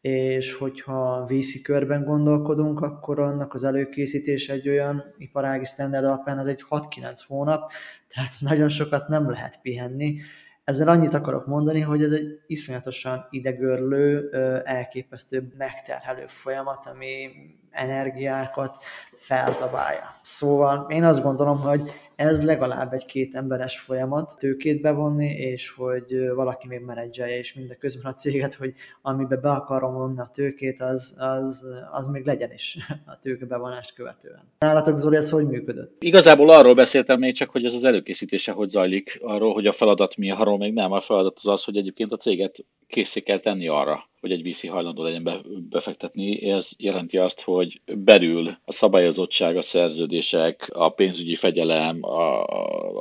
[0.00, 6.46] és hogyha VC körben gondolkodunk, akkor annak az előkészítés egy olyan iparági standard alapján az
[6.46, 7.72] egy 6-9 hónap,
[8.14, 10.16] tehát nagyon sokat nem lehet pihenni.
[10.64, 14.30] Ezzel annyit akarok mondani, hogy ez egy iszonyatosan idegörlő,
[14.64, 17.28] elképesztő megterhelő folyamat, ami
[17.70, 18.76] energiákat
[19.14, 20.18] felzabálja.
[20.22, 26.30] Szóval én azt gondolom, hogy ez legalább egy két emberes folyamat, tőkét bevonni, és hogy
[26.34, 31.16] valaki még menedzselje, és mindeközben a céget, hogy amiben be akarom vonni a tőkét, az,
[31.18, 34.40] az, az még legyen is a tőkebevonást követően.
[34.58, 35.96] Nálatok Zoli, ez hogy működött?
[35.98, 40.16] Igazából arról beszéltem még csak, hogy ez az előkészítése hogy zajlik, arról, hogy a feladat
[40.16, 40.92] mi, arról még nem.
[40.92, 44.68] A feladat az az, hogy egyébként a céget készé kell tenni arra, hogy egy VC
[44.68, 46.50] hajlandó legyen be, befektetni.
[46.50, 52.42] Ez jelenti azt, hogy belül a szabályozottság, a szerződések, a pénzügyi fegyelem, a,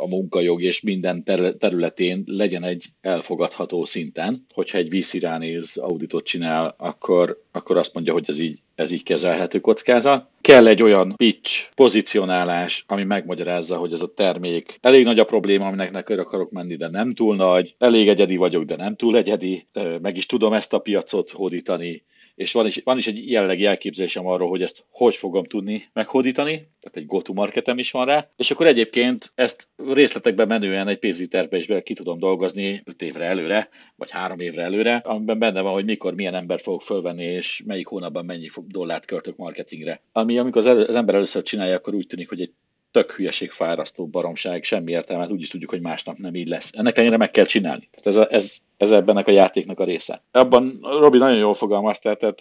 [0.02, 1.23] a munkajog és minden
[1.60, 4.45] területén legyen egy elfogadható szinten.
[4.54, 9.04] Hogyha egy VC ránéz, auditot csinál, akkor, akkor azt mondja, hogy ez így ez így
[9.04, 10.28] kezelhető kockázat.
[10.42, 15.65] Kell egy olyan pitch, pozicionálás, ami megmagyarázza, hogy ez a termék elég nagy a probléma,
[15.65, 19.68] aminek neked akarok menni, de nem túl nagy, elég egyedi vagyok, de nem túl egyedi,
[20.02, 22.04] meg is tudom ezt a piacot hódítani,
[22.39, 26.52] és van is, van is egy jellegi elképzelésem arról, hogy ezt hogy fogom tudni meghódítani,
[26.54, 31.58] tehát egy go-to-marketem is van rá, és akkor egyébként ezt részletekben menően egy pénzügyi tervbe
[31.58, 35.86] is ki tudom dolgozni 5 évre előre, vagy 3 évre előre, amiben benne van, hogy
[35.86, 40.02] mikor milyen ember fogok fölvenni, és melyik hónapban mennyi dollárt költök marketingre.
[40.12, 42.52] Ami amikor az ember először csinálja, akkor úgy tűnik, hogy egy
[42.91, 46.71] tök hülyeség, fárasztó baromság, semmi értelme, hát úgyis tudjuk, hogy másnap nem így lesz.
[46.73, 47.89] Ennek ennyire meg kell csinálni.
[47.91, 50.23] Tehát ez, ez, ez ebben a játéknak a része.
[50.32, 52.39] Abban Robi nagyon jól fogalmazta, tehát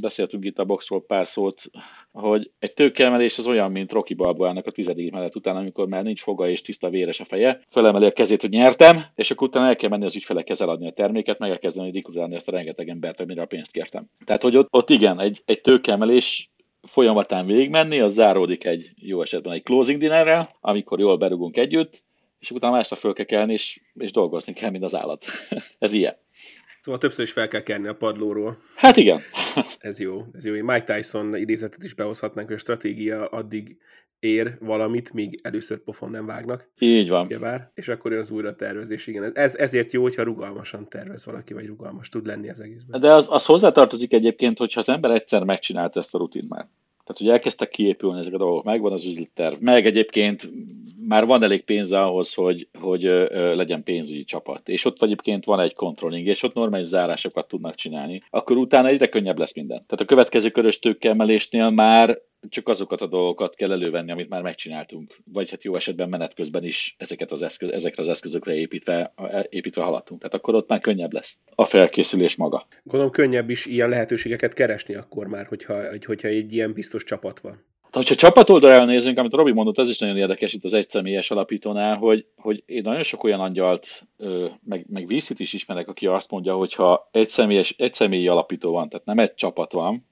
[0.00, 1.62] beszéltünk itt a boxról pár szót,
[2.12, 6.22] hogy egy tőkeemelés az olyan, mint Rocky Balboának a tizedik mellett után, amikor már nincs
[6.22, 9.76] foga és tiszta véres a feje, felemeli a kezét, hogy nyertem, és akkor utána el
[9.76, 13.42] kell menni az ügyfelekhez eladni a terméket, meg elkezdeni rekrutálni ezt a rengeteg embert, amire
[13.42, 14.06] a pénzt kértem.
[14.24, 16.50] Tehát, hogy ott, ott igen, egy, egy tőkeemelés
[16.84, 22.04] folyamatán végigmenni, az záródik egy jó esetben egy closing dinnerrel, amikor jól berugunk együtt,
[22.38, 25.24] és utána másnap föl kell kelni, és, és dolgozni kell, mint az állat.
[25.78, 26.16] ez ilyen.
[26.80, 28.58] Szóval többször is fel kell kelni a padlóról.
[28.76, 29.20] Hát igen.
[29.78, 30.52] ez jó, ez jó.
[30.52, 33.76] Mike Tyson idézetet is behozhatnánk, hogy a stratégia addig
[34.24, 36.70] ér valamit, míg először pofon nem vágnak.
[36.78, 37.26] Így van.
[37.26, 39.06] Ugyebár, és akkor jön az újra tervezés.
[39.06, 43.00] Igen, ez, ezért jó, hogyha rugalmasan tervez valaki, vagy rugalmas tud lenni az egészben.
[43.00, 46.68] De az, az hozzátartozik egyébként, hogyha az ember egyszer megcsinálta ezt a rutin már.
[47.04, 50.50] Tehát, hogy elkezdtek kiépülni ezek a dolgok, megvan az üzletterv, meg egyébként
[51.08, 55.74] már van elég pénz ahhoz, hogy, hogy legyen pénzügyi csapat, és ott egyébként van egy
[55.74, 59.84] controlling, és ott normális zárásokat tudnak csinálni, akkor utána egyre könnyebb lesz minden.
[59.86, 65.16] Tehát a következő körös tőkeemelésnél már csak azokat a dolgokat kell elővenni, amit már megcsináltunk,
[65.32, 69.12] vagy hát jó esetben menet közben is ezeket az eszköz, ezekre az eszközökre építve,
[69.48, 70.20] építve haladtunk.
[70.20, 72.66] Tehát akkor ott már könnyebb lesz a felkészülés maga.
[72.82, 77.64] Gondolom könnyebb is ilyen lehetőségeket keresni akkor már, hogyha, hogyha egy ilyen biztos csapat van.
[77.94, 81.96] Ha csapat oldalra nézünk, amit Robi mondott, ez is nagyon érdekes itt az egyszemélyes alapítónál,
[81.96, 84.02] hogy, hogy én nagyon sok olyan angyalt,
[84.64, 88.72] meg, meg vízit is ismerek, aki azt mondja, hogy ha egy, személyes, egy személyi alapító
[88.72, 90.06] van, tehát nem egy csapat van,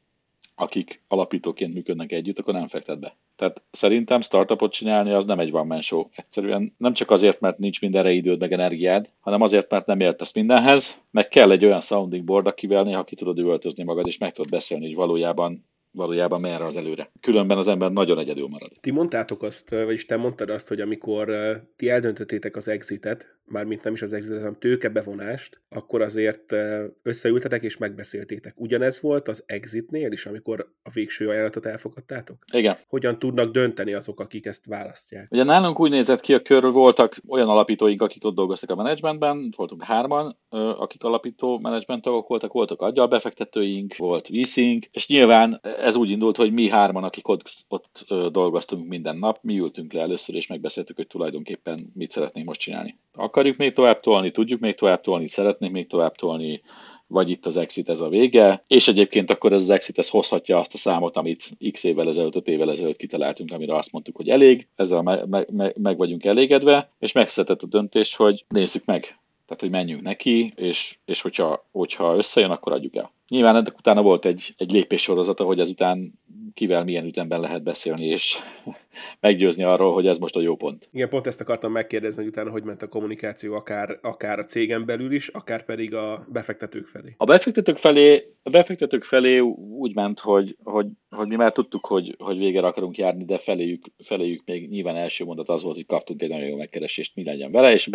[0.62, 3.16] akik alapítóként működnek együtt, akkor nem fektet be.
[3.37, 6.09] Tehát szerintem startupot csinálni az nem egy one man.
[6.16, 10.35] Egyszerűen nem csak azért, mert nincs mindenre időd meg energiád, hanem azért, mert nem értesz
[10.35, 14.33] mindenhez, meg kell egy olyan sounding board, akivel néha ki tudod üvöltözni magad, és meg
[14.33, 17.11] tudod beszélni, hogy valójában valójában merre az előre.
[17.20, 18.70] Különben az ember nagyon egyedül marad.
[18.81, 21.31] Ti mondtátok azt, vagyis te mondtad azt, hogy amikor
[21.77, 26.55] ti eldöntöttétek az exitet, mármint nem is az exitet, hanem tőkebevonást, akkor azért
[27.03, 28.55] összeültetek és megbeszéltétek.
[28.57, 32.45] Ugyanez volt az exitnél is, amikor a végső ajánlatot elfogadtátok?
[32.53, 32.77] Igen.
[32.88, 35.29] Hogyan tudnak dönteni azok, akik ezt választják?
[35.31, 39.53] Ugye nálunk úgy nézett ki a kör, voltak olyan alapítóink, akik ott dolgoztak a menedzsmentben,
[39.57, 46.11] voltunk hárman, akik alapító menedzsment tagok voltak, voltak aggyalbefektetőink, volt vízink, és nyilván ez úgy
[46.11, 50.47] indult, hogy mi hárman, akik ott, ott dolgoztunk minden nap, mi ültünk le először, és
[50.47, 52.99] megbeszéltük, hogy tulajdonképpen mit szeretnénk most csinálni.
[53.42, 56.62] Akarjuk még tovább tolni, tudjuk még tovább tolni, szeretnénk még tovább tolni,
[57.07, 60.59] vagy itt az exit ez a vége, és egyébként akkor ez az exit ez hozhatja
[60.59, 64.28] azt a számot, amit x évvel ezelőtt, 5 évvel ezelőtt kitaláltunk, amire azt mondtuk, hogy
[64.28, 69.00] elég, ezzel me- me- me- meg vagyunk elégedve, és megszületett a döntés, hogy nézzük meg,
[69.46, 73.12] tehát hogy menjünk neki, és, és hogyha, hogyha összejön, akkor adjuk el.
[73.33, 76.12] Nyilván ennek utána volt egy, egy lépéssorozata, hogy ezután
[76.55, 78.38] kivel milyen ütemben lehet beszélni, és
[79.21, 80.88] meggyőzni arról, hogy ez most a jó pont.
[80.92, 84.87] Igen, pont ezt akartam megkérdezni, hogy utána hogy ment a kommunikáció, akár, akár a cégen
[84.87, 87.14] belül is, akár pedig a befektetők felé.
[87.16, 89.38] A befektetők felé, a befektetők felé
[89.79, 93.85] úgy ment, hogy, hogy, hogy mi már tudtuk, hogy, hogy végre akarunk járni, de feléjük,
[94.05, 97.51] feléjük még nyilván első mondat az volt, hogy kaptunk egy nagyon jó megkeresést, mi legyen
[97.51, 97.87] vele, és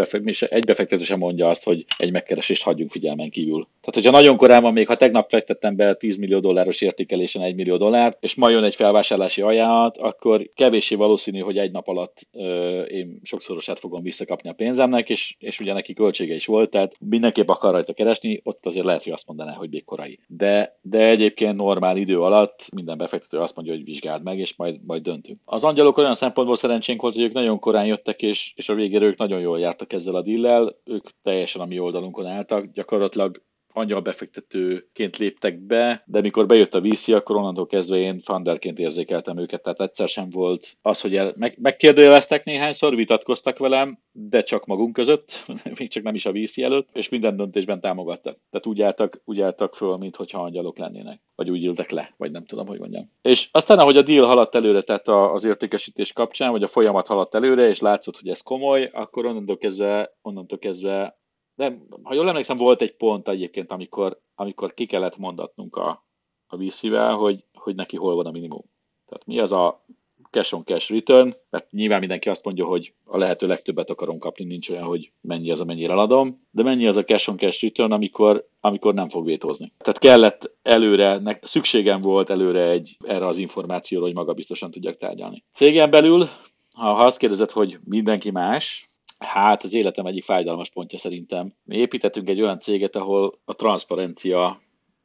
[0.41, 3.67] egy befektető sem mondja azt, hogy egy megkeresést hagyjunk figyelmen kívül.
[3.87, 7.55] Tehát, hogyha nagyon korán van, még ha tegnap fektettem be 10 millió dolláros értékelésen 1
[7.55, 12.27] millió dollárt, és ma jön egy felvásárlási ajánlat, akkor kevéssé valószínű, hogy egy nap alatt
[12.33, 16.95] ö, én sokszorosát fogom visszakapni a pénzemnek, és, és ugye neki költsége is volt, tehát
[16.99, 20.19] mindenképp akar rajta keresni, ott azért lehet, hogy azt mondaná, hogy még korai.
[20.27, 24.85] De, de egyébként normál idő alatt minden befektető azt mondja, hogy vizsgáld meg, és majd,
[24.85, 25.39] majd döntünk.
[25.45, 29.05] Az angyalok olyan szempontból szerencsénk volt, hogy ők nagyon korán jöttek, és, és a végére
[29.05, 33.41] ők nagyon jól jártak ezzel a dillel, ők teljesen a mi oldalunkon álltak, gyakorlatilag
[33.77, 39.37] angyal befektetőként léptek be, de mikor bejött a VC, akkor onnantól kezdve én funderként érzékeltem
[39.37, 44.65] őket, tehát egyszer sem volt az, hogy el, meg, megkérdőjeleztek néhányszor, vitatkoztak velem, de csak
[44.65, 45.45] magunk között,
[45.79, 48.37] még csak nem is a VC előtt, és minden döntésben támogattak.
[48.49, 52.45] Tehát úgy álltak, úgy álltak föl, mintha angyalok lennének, vagy úgy ültek le, vagy nem
[52.45, 53.11] tudom, hogy mondjam.
[53.21, 57.35] És aztán, ahogy a deal haladt előre, tehát az értékesítés kapcsán, vagy a folyamat haladt
[57.35, 61.17] előre, és látszott, hogy ez komoly, akkor onnantól kezdve, onnantól kezdve
[61.57, 66.05] de ha jól emlékszem, volt egy pont egyébként, amikor, amikor ki kellett mondatnunk a,
[66.47, 68.63] a VC-vel, hogy, hogy neki hol van a minimum.
[69.05, 69.85] Tehát mi az a
[70.31, 74.45] cash on cash return, mert nyilván mindenki azt mondja, hogy a lehető legtöbbet akarom kapni,
[74.45, 77.91] nincs olyan, hogy mennyi az, amennyire eladom, de mennyi az a cash on cash return,
[77.91, 79.73] amikor, amikor nem fog vétózni.
[79.77, 84.97] Tehát kellett előre, nek, szükségem volt előre egy, erre az információra, hogy maga biztosan tudjak
[84.97, 85.43] tárgyalni.
[85.53, 86.27] Cégen belül,
[86.73, 91.53] ha, ha azt kérdezed, hogy mindenki más, Hát az életem egyik fájdalmas pontja szerintem.
[91.63, 94.61] Mi építettünk egy olyan céget, ahol a transzparencia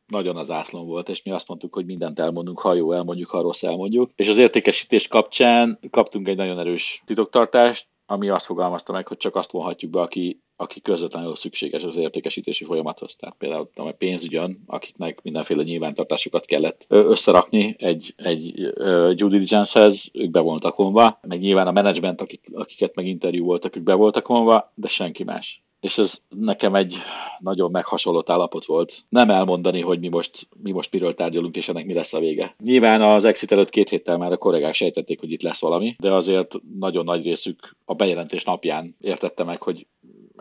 [0.07, 3.41] nagyon az ászlón volt, és mi azt mondtuk, hogy mindent elmondunk, ha jó elmondjuk, ha
[3.41, 4.11] rossz elmondjuk.
[4.17, 9.37] És az értékesítés kapcsán kaptunk egy nagyon erős titoktartást, ami azt fogalmazta meg, hogy csak
[9.37, 13.17] azt vonhatjuk be, aki, aki közvetlenül szükséges az értékesítési folyamathoz.
[13.17, 18.73] Tehát például a pénzügyön, akiknek mindenféle nyilvántartásokat kellett összerakni egy, egy
[19.15, 23.77] due diligence-hez, ők be voltak vonva, meg nyilván a menedzsment, akik, akiket meg interjú voltak,
[23.77, 25.63] ők be voltak vonva, de senki más.
[25.83, 26.97] És ez nekem egy
[27.39, 29.05] nagyon meghasonlott állapot volt.
[29.09, 32.55] Nem elmondani, hogy mi most, mi most miről tárgyalunk, és ennek mi lesz a vége.
[32.65, 36.13] Nyilván az exit előtt két héttel már a kollégák sejtették, hogy itt lesz valami, de
[36.13, 39.87] azért nagyon nagy részük a bejelentés napján értette meg, hogy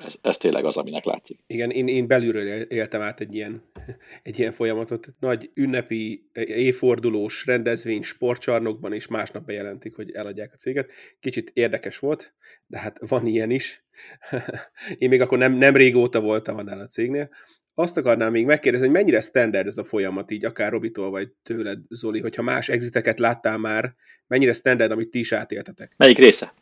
[0.05, 1.39] ez, ez tényleg az, aminek látszik.
[1.47, 3.63] Igen, én, én belülről éltem át egy ilyen,
[4.23, 5.07] egy ilyen folyamatot.
[5.19, 10.89] Nagy ünnepi, évfordulós rendezvény sportcsarnokban, és másnap bejelentik, hogy eladják a céget.
[11.19, 12.33] Kicsit érdekes volt,
[12.67, 13.83] de hát van ilyen is.
[14.97, 17.29] én még akkor nem, nem régóta voltam annál a cégnél.
[17.73, 21.79] Azt akarnám még megkérdezni, hogy mennyire standard ez a folyamat, így akár Robitól vagy tőled,
[21.89, 23.95] Zoli, hogyha más exiteket láttál már,
[24.27, 25.93] mennyire standard, amit ti is átéltetek?
[25.97, 26.53] Melyik része?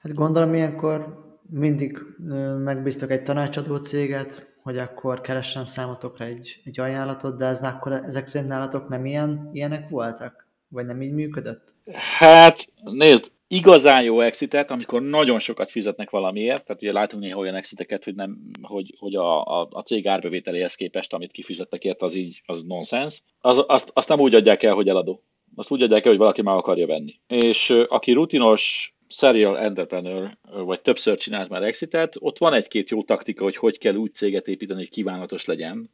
[0.00, 1.98] hát gondolom ilyenkor mindig
[2.64, 8.26] megbíztak egy tanácsadó céget, hogy akkor keressen számotokra egy, egy ajánlatot, de ez akkor ezek
[8.26, 10.46] szerint nálatok nem ilyen, ilyenek voltak?
[10.68, 11.74] Vagy nem így működött?
[11.92, 17.54] Hát, nézd, igazán jó exitet, amikor nagyon sokat fizetnek valamiért, tehát ugye látunk néha olyan
[17.54, 22.14] exiteket, hogy, nem, hogy, hogy a, a, a cég árbevételéhez képest, amit kifizettek ért, az
[22.14, 23.22] így az nonsens.
[23.40, 25.22] Az, azt, azt nem úgy adják el, hogy eladó.
[25.56, 27.14] Azt úgy adják el, hogy valaki már akarja venni.
[27.26, 33.44] És aki rutinos serial entrepreneur, vagy többször csinált már exitet, ott van egy-két jó taktika,
[33.44, 35.90] hogy hogy kell úgy céget építeni, hogy kívánatos legyen,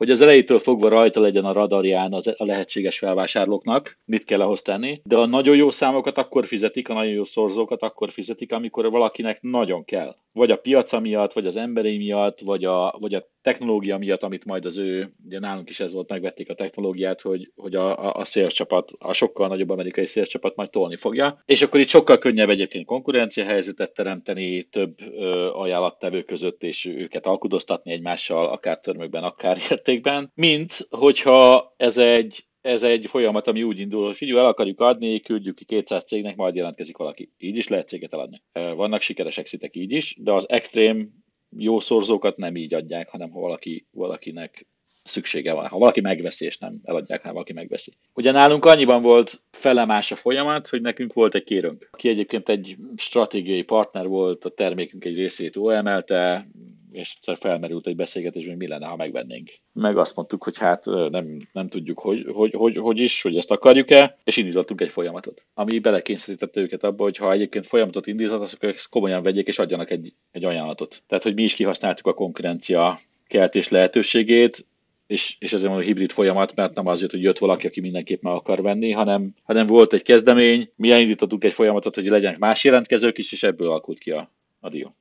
[0.00, 4.62] hogy az elejétől fogva rajta legyen a radarján az, a lehetséges felvásárlóknak, mit kell ahhoz
[4.62, 8.90] tenni, de a nagyon jó számokat akkor fizetik, a nagyon jó szorzókat akkor fizetik, amikor
[8.90, 10.16] valakinek nagyon kell.
[10.32, 14.44] Vagy a piaca miatt, vagy az emberi miatt, vagy a, vagy a technológia miatt, amit
[14.44, 18.14] majd az ő, ugye nálunk is ez volt, megvették a technológiát, hogy, hogy a, a,
[18.14, 21.42] a sales csapat, a sokkal nagyobb amerikai sales csapat majd tolni fogja.
[21.44, 27.26] És akkor itt sokkal könnyebb egyébként konkurencia helyzetet teremteni több ö, ajánlattevő között, és őket
[27.26, 33.78] alkudoztatni egymással, akár törmökben, akár értékben, mint hogyha ez egy ez egy folyamat, ami úgy
[33.78, 37.30] indul, hogy figyelj, el akarjuk adni, küldjük ki 200 cégnek, majd jelentkezik valaki.
[37.38, 38.42] Így is lehet céget eladni.
[38.52, 41.12] Vannak sikeres exitek így is, de az extrém
[41.56, 44.66] jó szorzókat nem így adják, hanem ha valaki, valakinek
[45.10, 45.66] szüksége van.
[45.66, 47.92] Ha valaki megveszi, és nem eladják, hanem valaki megveszi.
[48.14, 52.76] Ugye nálunk annyiban volt felemás a folyamat, hogy nekünk volt egy kérőnk, aki egyébként egy
[52.96, 56.46] stratégiai partner volt, a termékünk egy részét ő emelte,
[56.92, 59.50] és egyszer felmerült egy beszélgetés, hogy mi lenne, ha megvennénk.
[59.72, 63.50] Meg azt mondtuk, hogy hát nem, nem tudjuk, hogy, hogy, hogy, hogy is, hogy ezt
[63.50, 68.68] akarjuk-e, és indítottunk egy folyamatot, ami belekényszerítette őket abba, hogy ha egyébként folyamatot indítanak, akkor
[68.68, 71.02] ezt komolyan vegyék és adjanak egy, egy ajánlatot.
[71.06, 74.66] Tehát, hogy mi is kihasználtuk a konkurencia keltés lehetőségét,
[75.10, 78.32] és, és ezért a hibrid folyamat, mert nem azért, hogy jött valaki, aki mindenképp meg
[78.32, 83.18] akar venni, hanem, hanem volt egy kezdemény, mi elindítottunk egy folyamatot, hogy legyenek más jelentkezők
[83.18, 84.94] is, és ebből alakult ki a, a dió.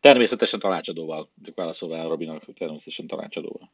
[0.00, 3.72] Természetesen tanácsadóval, csak válaszolva Robinak, természetesen tanácsadóval.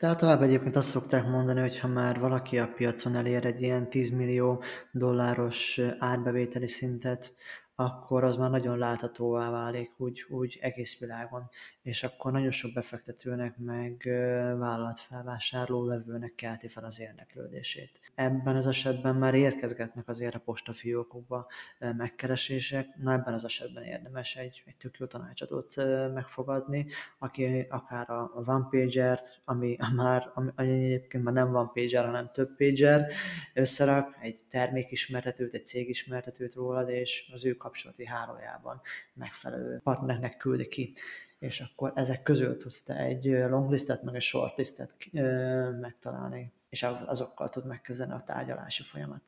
[0.00, 3.90] De általában egyébként azt szokták mondani, hogy ha már valaki a piacon elér egy ilyen
[3.90, 7.32] 10 millió dolláros árbevételi szintet,
[7.78, 11.48] akkor az már nagyon láthatóvá válik úgy, úgy egész világon,
[11.82, 14.02] és akkor nagyon sok befektetőnek meg
[14.58, 18.00] vállalatfelvásárló vevőnek kelti fel az érdeklődését.
[18.14, 21.46] Ebben az esetben már érkezgetnek azért a postafiókokba
[21.78, 25.74] megkeresések, na ebben az esetben érdemes egy, egy tök jó tanácsadót
[26.14, 26.86] megfogadni,
[27.18, 32.56] aki akár a one pager-t, ami már ami egyébként már nem van pager, hanem több
[32.56, 33.06] pager,
[33.54, 38.80] összerak egy termékismertetőt, egy cégismertetőt rólad, és az ő kapcsolati hálójában
[39.14, 40.92] megfelelő partnernek küldi ki
[41.38, 44.94] és akkor ezek közül tudsz te egy longlistet, meg egy shortlistet
[45.80, 49.22] megtalálni, és azokkal tud megkezdeni a tárgyalási folyamat.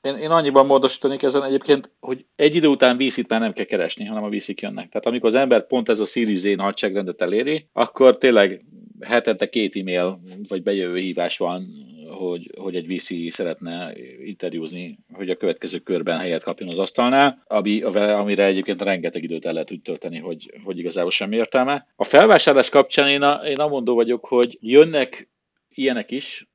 [0.00, 4.04] Én, én annyiban módosítanék ezen egyébként, hogy egy idő után vízit már nem kell keresni,
[4.04, 4.88] hanem a vízik jönnek.
[4.88, 8.64] Tehát amikor az ember pont ez a Series Z nagyságrendet eléri, akkor tényleg
[9.00, 11.66] hetente két e-mail vagy bejövő hívás van,
[12.14, 13.92] hogy, hogy egy VC szeretne
[14.24, 19.52] interjúzni, hogy a következő körben helyet kapjon az asztalnál, ami, amire egyébként rengeteg időt el
[19.52, 21.86] lehet úgy tölteni, hogy, hogy igazából semmi értelme.
[21.96, 25.28] A felvásárlás kapcsán én, a, én amondó vagyok, hogy jönnek
[25.68, 26.48] ilyenek is,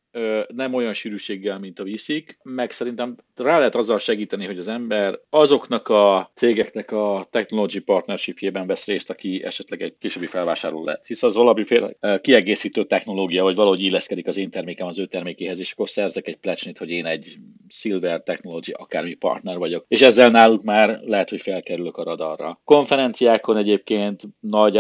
[0.48, 5.20] nem olyan sűrűséggel, mint a viszik, meg szerintem rá lehet azzal segíteni, hogy az ember
[5.30, 11.06] azoknak a cégeknek a technology partnershipjében vesz részt, aki esetleg egy későbbi felvásárló lett.
[11.06, 15.72] Hisz az valamiféle kiegészítő technológia, vagy valahogy illeszkedik az én termékem az ő termékéhez, és
[15.72, 19.86] akkor szerzek egy plecsnit, hogy én egy Silver Technology akármi partner vagyok.
[19.88, 22.60] És ezzel náluk már lehet, hogy felkerülök a radarra.
[22.64, 24.80] Konferenciákon egyébként, nagy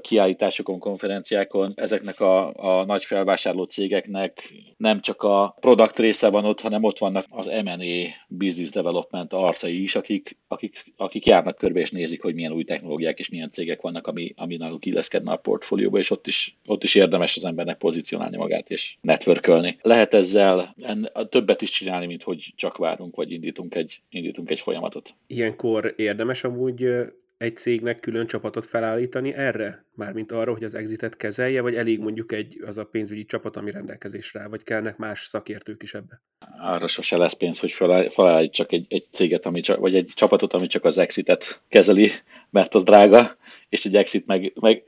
[0.00, 4.52] kiállításokon, konferenciákon ezeknek a, a nagy felvásárló cégeknek
[4.84, 7.84] nem csak a product része van ott, hanem ott vannak az M&A
[8.28, 13.18] business development arcai is, akik, akik, akik járnak körbe és nézik, hogy milyen új technológiák
[13.18, 16.94] és milyen cégek vannak, ami, ami náluk illeszkedne a portfólióba, és ott is, ott is
[16.94, 19.78] érdemes az embernek pozícionálni magát és networkölni.
[19.82, 24.60] Lehet ezzel en, többet is csinálni, mint hogy csak várunk, vagy indítunk egy, indítunk egy
[24.60, 25.14] folyamatot.
[25.26, 26.84] Ilyenkor érdemes amúgy
[27.44, 29.84] egy cégnek külön csapatot felállítani erre?
[29.94, 33.70] Mármint arra, hogy az exitet kezelje, vagy elég mondjuk egy az a pénzügyi csapat, ami
[33.70, 36.22] rendelkezésre áll, vagy kellnek más szakértők is ebbe?
[36.58, 37.72] Arra sose lesz pénz, hogy
[38.08, 42.10] felállítsak egy, egy céget, ami csak, vagy egy csapatot, ami csak az exitet kezeli,
[42.54, 43.36] mert az drága,
[43.68, 44.82] és egy exit meg, meg,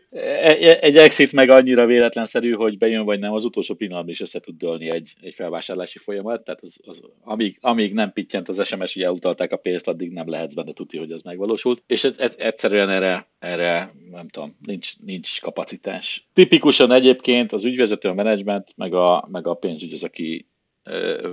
[0.80, 4.56] egy exit meg annyira véletlenszerű, hogy bejön vagy nem, az utolsó pillanatban is össze tud
[4.56, 9.02] dőlni egy, egy felvásárlási folyamat, tehát az, az, amíg, amíg nem pittyent az SMS, hogy
[9.02, 12.90] elutalták a pénzt, addig nem lehetsz benne tudni, hogy az megvalósult, és ez, ez, egyszerűen
[12.90, 16.28] erre, erre nem tudom, nincs, nincs kapacitás.
[16.32, 20.48] Tipikusan egyébként az ügyvezető, a menedzsment, meg a, meg a pénzügy az, aki
[20.82, 21.32] ö,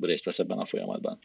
[0.00, 1.18] részt vesz ebben a folyamatban.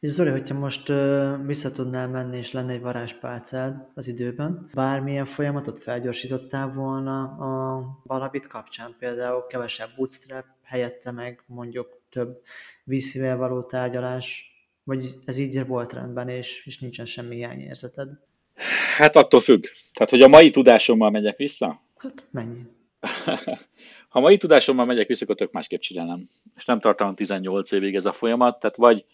[0.00, 5.24] És Zoli, hogyha most uh, vissza tudnál menni, és lenne egy varázspálcád az időben, bármilyen
[5.24, 12.42] folyamatot felgyorsítottál volna a Balabit kapcsán, például kevesebb bootstrap, helyette meg mondjuk több
[12.84, 14.52] vízszível való tárgyalás,
[14.84, 18.08] vagy ez így volt rendben, és, és nincsen semmi hiányérzeted?
[18.96, 19.64] Hát attól függ.
[19.92, 21.82] Tehát, hogy a mai tudásommal megyek vissza?
[21.96, 22.60] Hát mennyi?
[24.08, 26.28] ha mai tudásommal megyek vissza, akkor tök másképp csinálom.
[26.56, 29.04] És nem tartalom 18 évig ez a folyamat, tehát vagy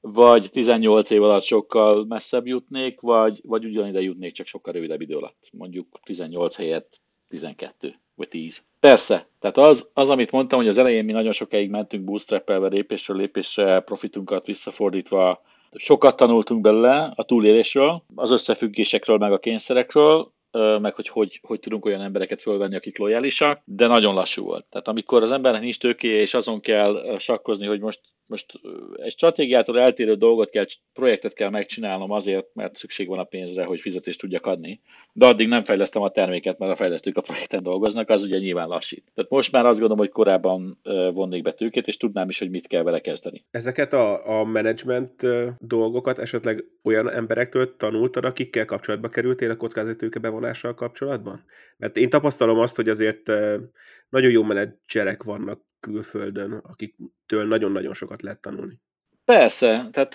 [0.00, 5.16] vagy 18 év alatt sokkal messzebb jutnék, vagy, vagy ugyanide jutnék, csak sokkal rövidebb idő
[5.16, 5.48] alatt.
[5.52, 8.62] Mondjuk 18 helyett 12 vagy 10.
[8.80, 13.16] Persze, tehát az, az, amit mondtam, hogy az elején mi nagyon sokáig mentünk bootstrap lépésről
[13.16, 15.42] lépésre, profitunkat visszafordítva,
[15.74, 20.32] sokat tanultunk belőle a túlélésről, az összefüggésekről, meg a kényszerekről,
[20.80, 24.66] meg hogy, hogy hogy tudunk olyan embereket fölvenni, akik lojálisak, de nagyon lassú volt.
[24.70, 28.00] Tehát amikor az embernek nincs tőké, és azon kell sakkozni, hogy most
[28.30, 28.52] most
[28.96, 33.80] egy stratégiától eltérő dolgot kell, projektet kell megcsinálnom azért, mert szükség van a pénzre, hogy
[33.80, 34.80] fizetést tudjak adni.
[35.12, 38.68] De addig nem fejlesztem a terméket, mert a fejlesztők a projekten dolgoznak, az ugye nyilván
[38.68, 39.10] lassít.
[39.14, 40.80] Tehát most már azt gondolom, hogy korábban
[41.12, 43.44] vonnék be tőkét, és tudnám is, hogy mit kell vele kezdeni.
[43.50, 45.22] Ezeket a, a management
[45.58, 51.44] dolgokat esetleg olyan emberektől tanultad, akikkel kapcsolatba kerültél a kockázatőke bevonással kapcsolatban?
[51.76, 53.32] Mert én tapasztalom azt, hogy azért
[54.08, 58.80] nagyon jó menedzserek vannak külföldön, akiktől nagyon-nagyon sokat lehet tanulni.
[59.24, 60.14] Persze, tehát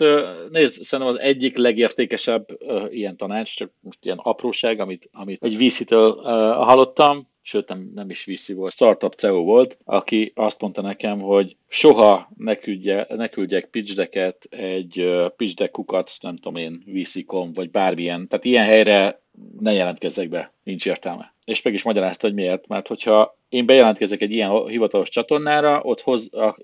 [0.49, 2.45] nézd, szerintem az egyik legértékesebb
[2.89, 6.13] ilyen tanács, csak most ilyen apróság, amit, amit egy VC-től
[6.53, 11.55] hallottam, sőt nem, nem is VC volt, startup CEO volt, aki azt mondta nekem, hogy
[11.67, 14.19] soha ne, küldje, ne küldjek pitch
[14.49, 19.21] egy pitch deck kukat, nem tudom én, VC.com, vagy bármilyen, tehát ilyen helyre
[19.59, 21.33] ne jelentkezzek be, nincs értelme.
[21.45, 26.01] És meg is magyarázta, hogy miért, mert hogyha én bejelentkezek egy ilyen hivatalos csatornára, ott
[26.01, 26.57] hoz, a,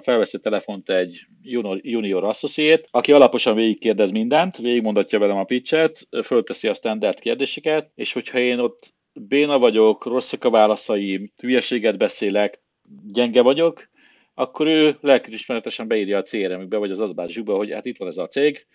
[0.00, 6.68] felveszi telefont egy junior, junior associate, aki alaposan végigkérdez mindent, végigmondatja velem a pitchet, fölteszi
[6.68, 12.62] a standard kérdéseket, és hogyha én ott béna vagyok, rosszak a válaszaim, hülyeséget beszélek,
[13.12, 13.88] gyenge vagyok,
[14.34, 18.26] akkor ő lelkiismeretesen beírja a CRM-ükbe, vagy az adatbázisukba, hogy hát itt van ez a
[18.26, 18.66] cég,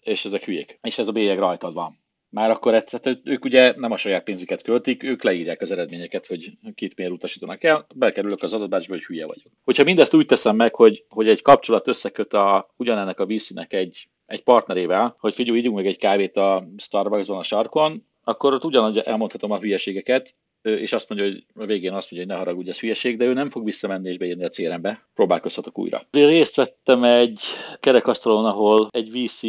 [0.00, 0.78] és ezek hülyék.
[0.82, 1.98] És ez a bélyeg rajtad van
[2.30, 6.52] már akkor egyszer, ők ugye nem a saját pénzüket költik, ők leírják az eredményeket, hogy
[6.74, 9.52] kit miért utasítanak el, bekerülök az adatbázisba, hogy hülye vagyok.
[9.64, 14.08] Hogyha mindezt úgy teszem meg, hogy, hogy egy kapcsolat összeköt a, ugyanennek a vízszínek egy,
[14.26, 18.98] egy partnerével, hogy figyelj, ígyunk meg egy kávét a Starbucksban a sarkon, akkor ott ugyanúgy
[18.98, 22.80] elmondhatom a hülyeségeket, és azt mondja, hogy a végén azt mondja, hogy ne haragudj, ez
[22.80, 25.08] hülyeség, de ő nem fog visszamenni és beírni a CRM-be.
[25.14, 26.06] Próbálkozhatok újra.
[26.10, 27.40] Részt vettem egy
[27.80, 29.42] kerekasztalon, ahol egy VC,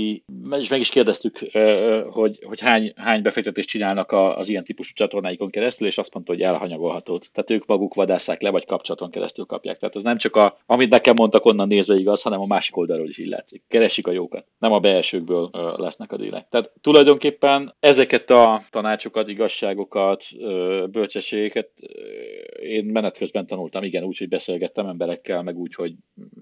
[0.57, 1.39] és meg is kérdeztük,
[2.09, 6.41] hogy, hogy hány, hány befektetést csinálnak az ilyen típusú csatornáikon keresztül, és azt mondta, hogy
[6.41, 7.29] elhanyagolhatót.
[7.33, 9.77] Tehát ők maguk vadásszák le, vagy kapcsolaton keresztül kapják.
[9.77, 13.09] Tehát ez nem csak a, amit nekem mondtak onnan nézve igaz, hanem a másik oldalról
[13.09, 13.37] is így.
[13.67, 14.45] Keresik a jókat.
[14.59, 16.47] Nem a belsőkből lesznek a délek.
[16.49, 20.23] Tehát tulajdonképpen ezeket a tanácsokat, igazságokat,
[20.91, 21.69] bölcsességeket
[22.61, 25.93] én menet közben tanultam, igen, úgy, hogy beszélgettem emberekkel, meg úgy, hogy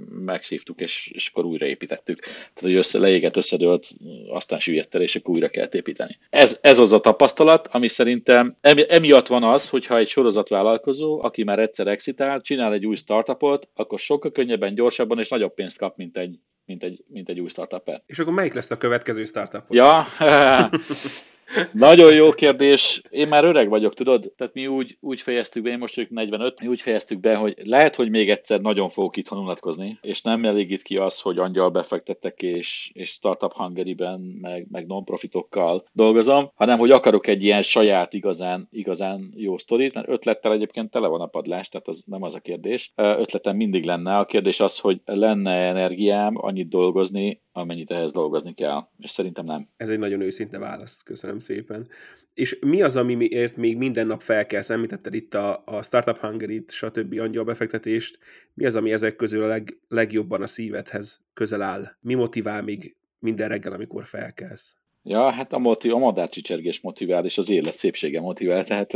[0.10, 2.20] megszívtuk, és, és akkor újraépítettük.
[2.20, 3.88] Tehát, hogy össze, leégett, összedőlt,
[4.30, 6.18] aztán süllyedt el, és akkor újra kellett építeni.
[6.30, 11.60] Ez, ez az a tapasztalat, ami szerintem emiatt van az, hogyha egy sorozatvállalkozó, aki már
[11.60, 16.18] egyszer exitál, csinál egy új startupot, akkor sokkal könnyebben, gyorsabban és nagyobb pénzt kap, mint
[16.18, 18.04] egy, mint egy, mint egy új startup -el.
[18.06, 19.64] És akkor melyik lesz a következő startup?
[19.70, 20.06] Ja,
[21.72, 23.02] Nagyon jó kérdés.
[23.10, 24.34] Én már öreg vagyok, tudod?
[24.38, 27.56] Tehát mi úgy, úgy fejeztük be, én most vagyok 45, mi úgy fejeztük be, hogy
[27.64, 31.70] lehet, hogy még egyszer nagyon fogok itt unatkozni, és nem elégít ki az, hogy angyal
[31.70, 38.14] befektettek és, és Startup Hungary-ben, meg, meg non-profitokkal dolgozom, hanem hogy akarok egy ilyen saját
[38.14, 42.36] igazán, igazán jó sztorit, mert ötlettel egyébként tele van a padlás, tehát az nem az
[42.36, 42.92] a kérdés.
[42.96, 44.18] Ötletem mindig lenne.
[44.18, 49.68] A kérdés az, hogy lenne energiám annyit dolgozni, amennyit ehhez dolgozni kell, és szerintem nem.
[49.78, 51.88] Ez egy nagyon őszinte válasz, köszönöm szépen.
[52.34, 56.72] És mi az, amiért még minden nap fel kell említetted itt a, a Startup Hungary-t,
[56.72, 57.20] stb.
[57.20, 58.20] angyalbefektetést,
[58.54, 61.84] mi az, ami ezek közül a leg, legjobban a szívedhez közel áll?
[62.02, 64.76] Mi motivál még minden reggel, amikor felkelsz?
[65.04, 68.66] Ja, hát a, motiv, a madárcsicsergés motivál, és az élet szépsége motivál.
[68.66, 68.94] Tehát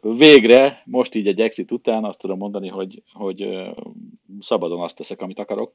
[0.00, 3.48] végre, most így egy exit után azt tudom mondani, hogy, hogy
[4.40, 5.72] szabadon azt teszek, amit akarok,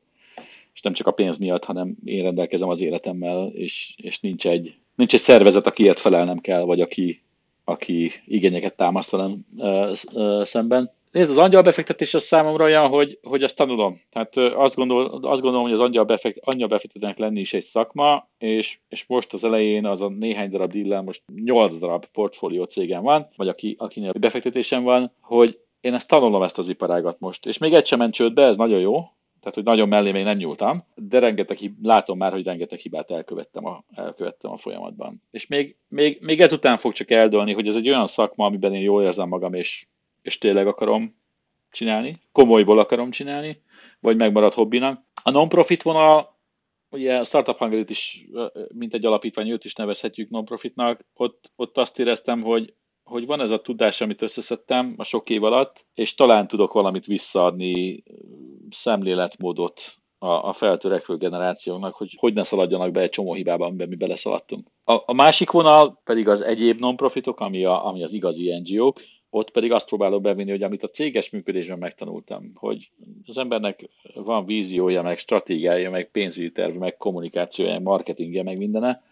[0.73, 4.75] és nem csak a pénz miatt, hanem én rendelkezem az életemmel, és, és nincs, egy,
[4.95, 7.21] nincs egy szervezet, akiért felelnem kell, vagy aki,
[7.63, 9.45] aki igényeket támaszt velem
[10.43, 10.91] szemben.
[11.11, 14.01] Nézd, az angyal befektetés az számomra olyan, hogy, hogy azt tanulom.
[14.09, 18.29] Tehát azt, gondol, azt gondolom, hogy az angyal, befekt, angyal befektetőnek lenni is egy szakma,
[18.37, 23.03] és, és most az elején az a néhány darab dillel, most 8 darab portfólió cégem
[23.03, 27.45] van, vagy aki, akinél befektetésem van, hogy én ezt tanulom ezt az iparágat most.
[27.45, 29.11] És még egy sem ment csődbe, ez nagyon jó,
[29.41, 33.65] tehát hogy nagyon mellé még nem nyúltam, de rengeteg, látom már, hogy rengeteg hibát elkövettem
[33.65, 35.21] a, elkövettem a folyamatban.
[35.31, 38.81] És még, még, még ezután fog csak eldőlni, hogy ez egy olyan szakma, amiben én
[38.81, 39.85] jól érzem magam, és
[40.21, 41.15] és tényleg akarom
[41.71, 43.61] csinálni, komolyból akarom csinálni,
[43.99, 45.03] vagy megmarad hobbinak.
[45.23, 46.37] A non-profit vonal,
[46.89, 48.25] ugye a Startup hungary is,
[48.73, 52.73] mint egy alapítvány, őt is nevezhetjük non-profitnak, ott, ott azt éreztem, hogy,
[53.03, 57.05] hogy van ez a tudás, amit összeszedtem a sok év alatt, és talán tudok valamit
[57.05, 58.03] visszaadni,
[58.71, 59.81] szemléletmódot
[60.17, 64.67] a, a feltörekvő generációknak, hogy hogy ne szaladjanak be egy csomó hibába, amiben mi beleszaladtunk.
[64.83, 69.51] A, a másik vonal pedig az egyéb non-profitok, ami, a, ami az igazi NGO-k, ott
[69.51, 72.91] pedig azt próbálok bevinni, hogy amit a céges működésben megtanultam, hogy
[73.25, 79.03] az embernek van víziója, meg stratégiája, meg pénzügyi terv, meg kommunikációja, meg marketingje, meg mindene,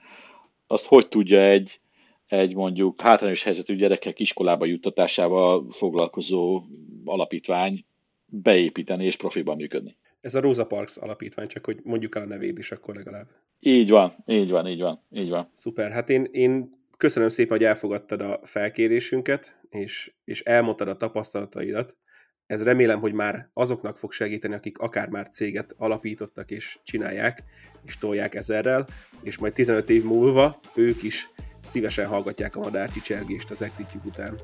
[0.67, 1.79] azt hogy tudja egy,
[2.27, 6.61] egy mondjuk hátrányos helyzetű gyerekek iskolába juttatásával foglalkozó
[7.05, 7.85] alapítvány
[8.29, 9.97] beépíteni és profiban működni.
[10.21, 13.27] Ez a Rosa Parks alapítvány, csak hogy mondjuk el a nevét is akkor legalább.
[13.59, 15.49] Így van, így van, így van, így van.
[15.53, 21.97] Szuper, hát én, én köszönöm szépen, hogy elfogadtad a felkérésünket, és, és elmondtad a tapasztalataidat.
[22.45, 27.43] Ez remélem, hogy már azoknak fog segíteni, akik akár már céget alapítottak és csinálják,
[27.85, 28.87] és tolják ezerrel,
[29.23, 31.29] és majd 15 év múlva ők is
[31.63, 34.39] szívesen hallgatják a madárcsi csergést az exitjük után.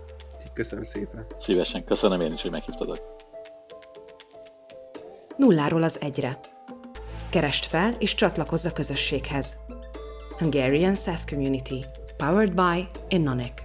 [0.54, 1.26] Köszönöm szépen.
[1.40, 3.15] Szívesen, köszönöm én is, hogy meghívtad.
[5.38, 6.40] Nulláról az egyre.
[7.30, 9.58] Kerest fel és csatlakozz a közösséghez.
[10.38, 11.86] Hungarian SaaS Community.
[12.18, 13.65] Powered by Innonic.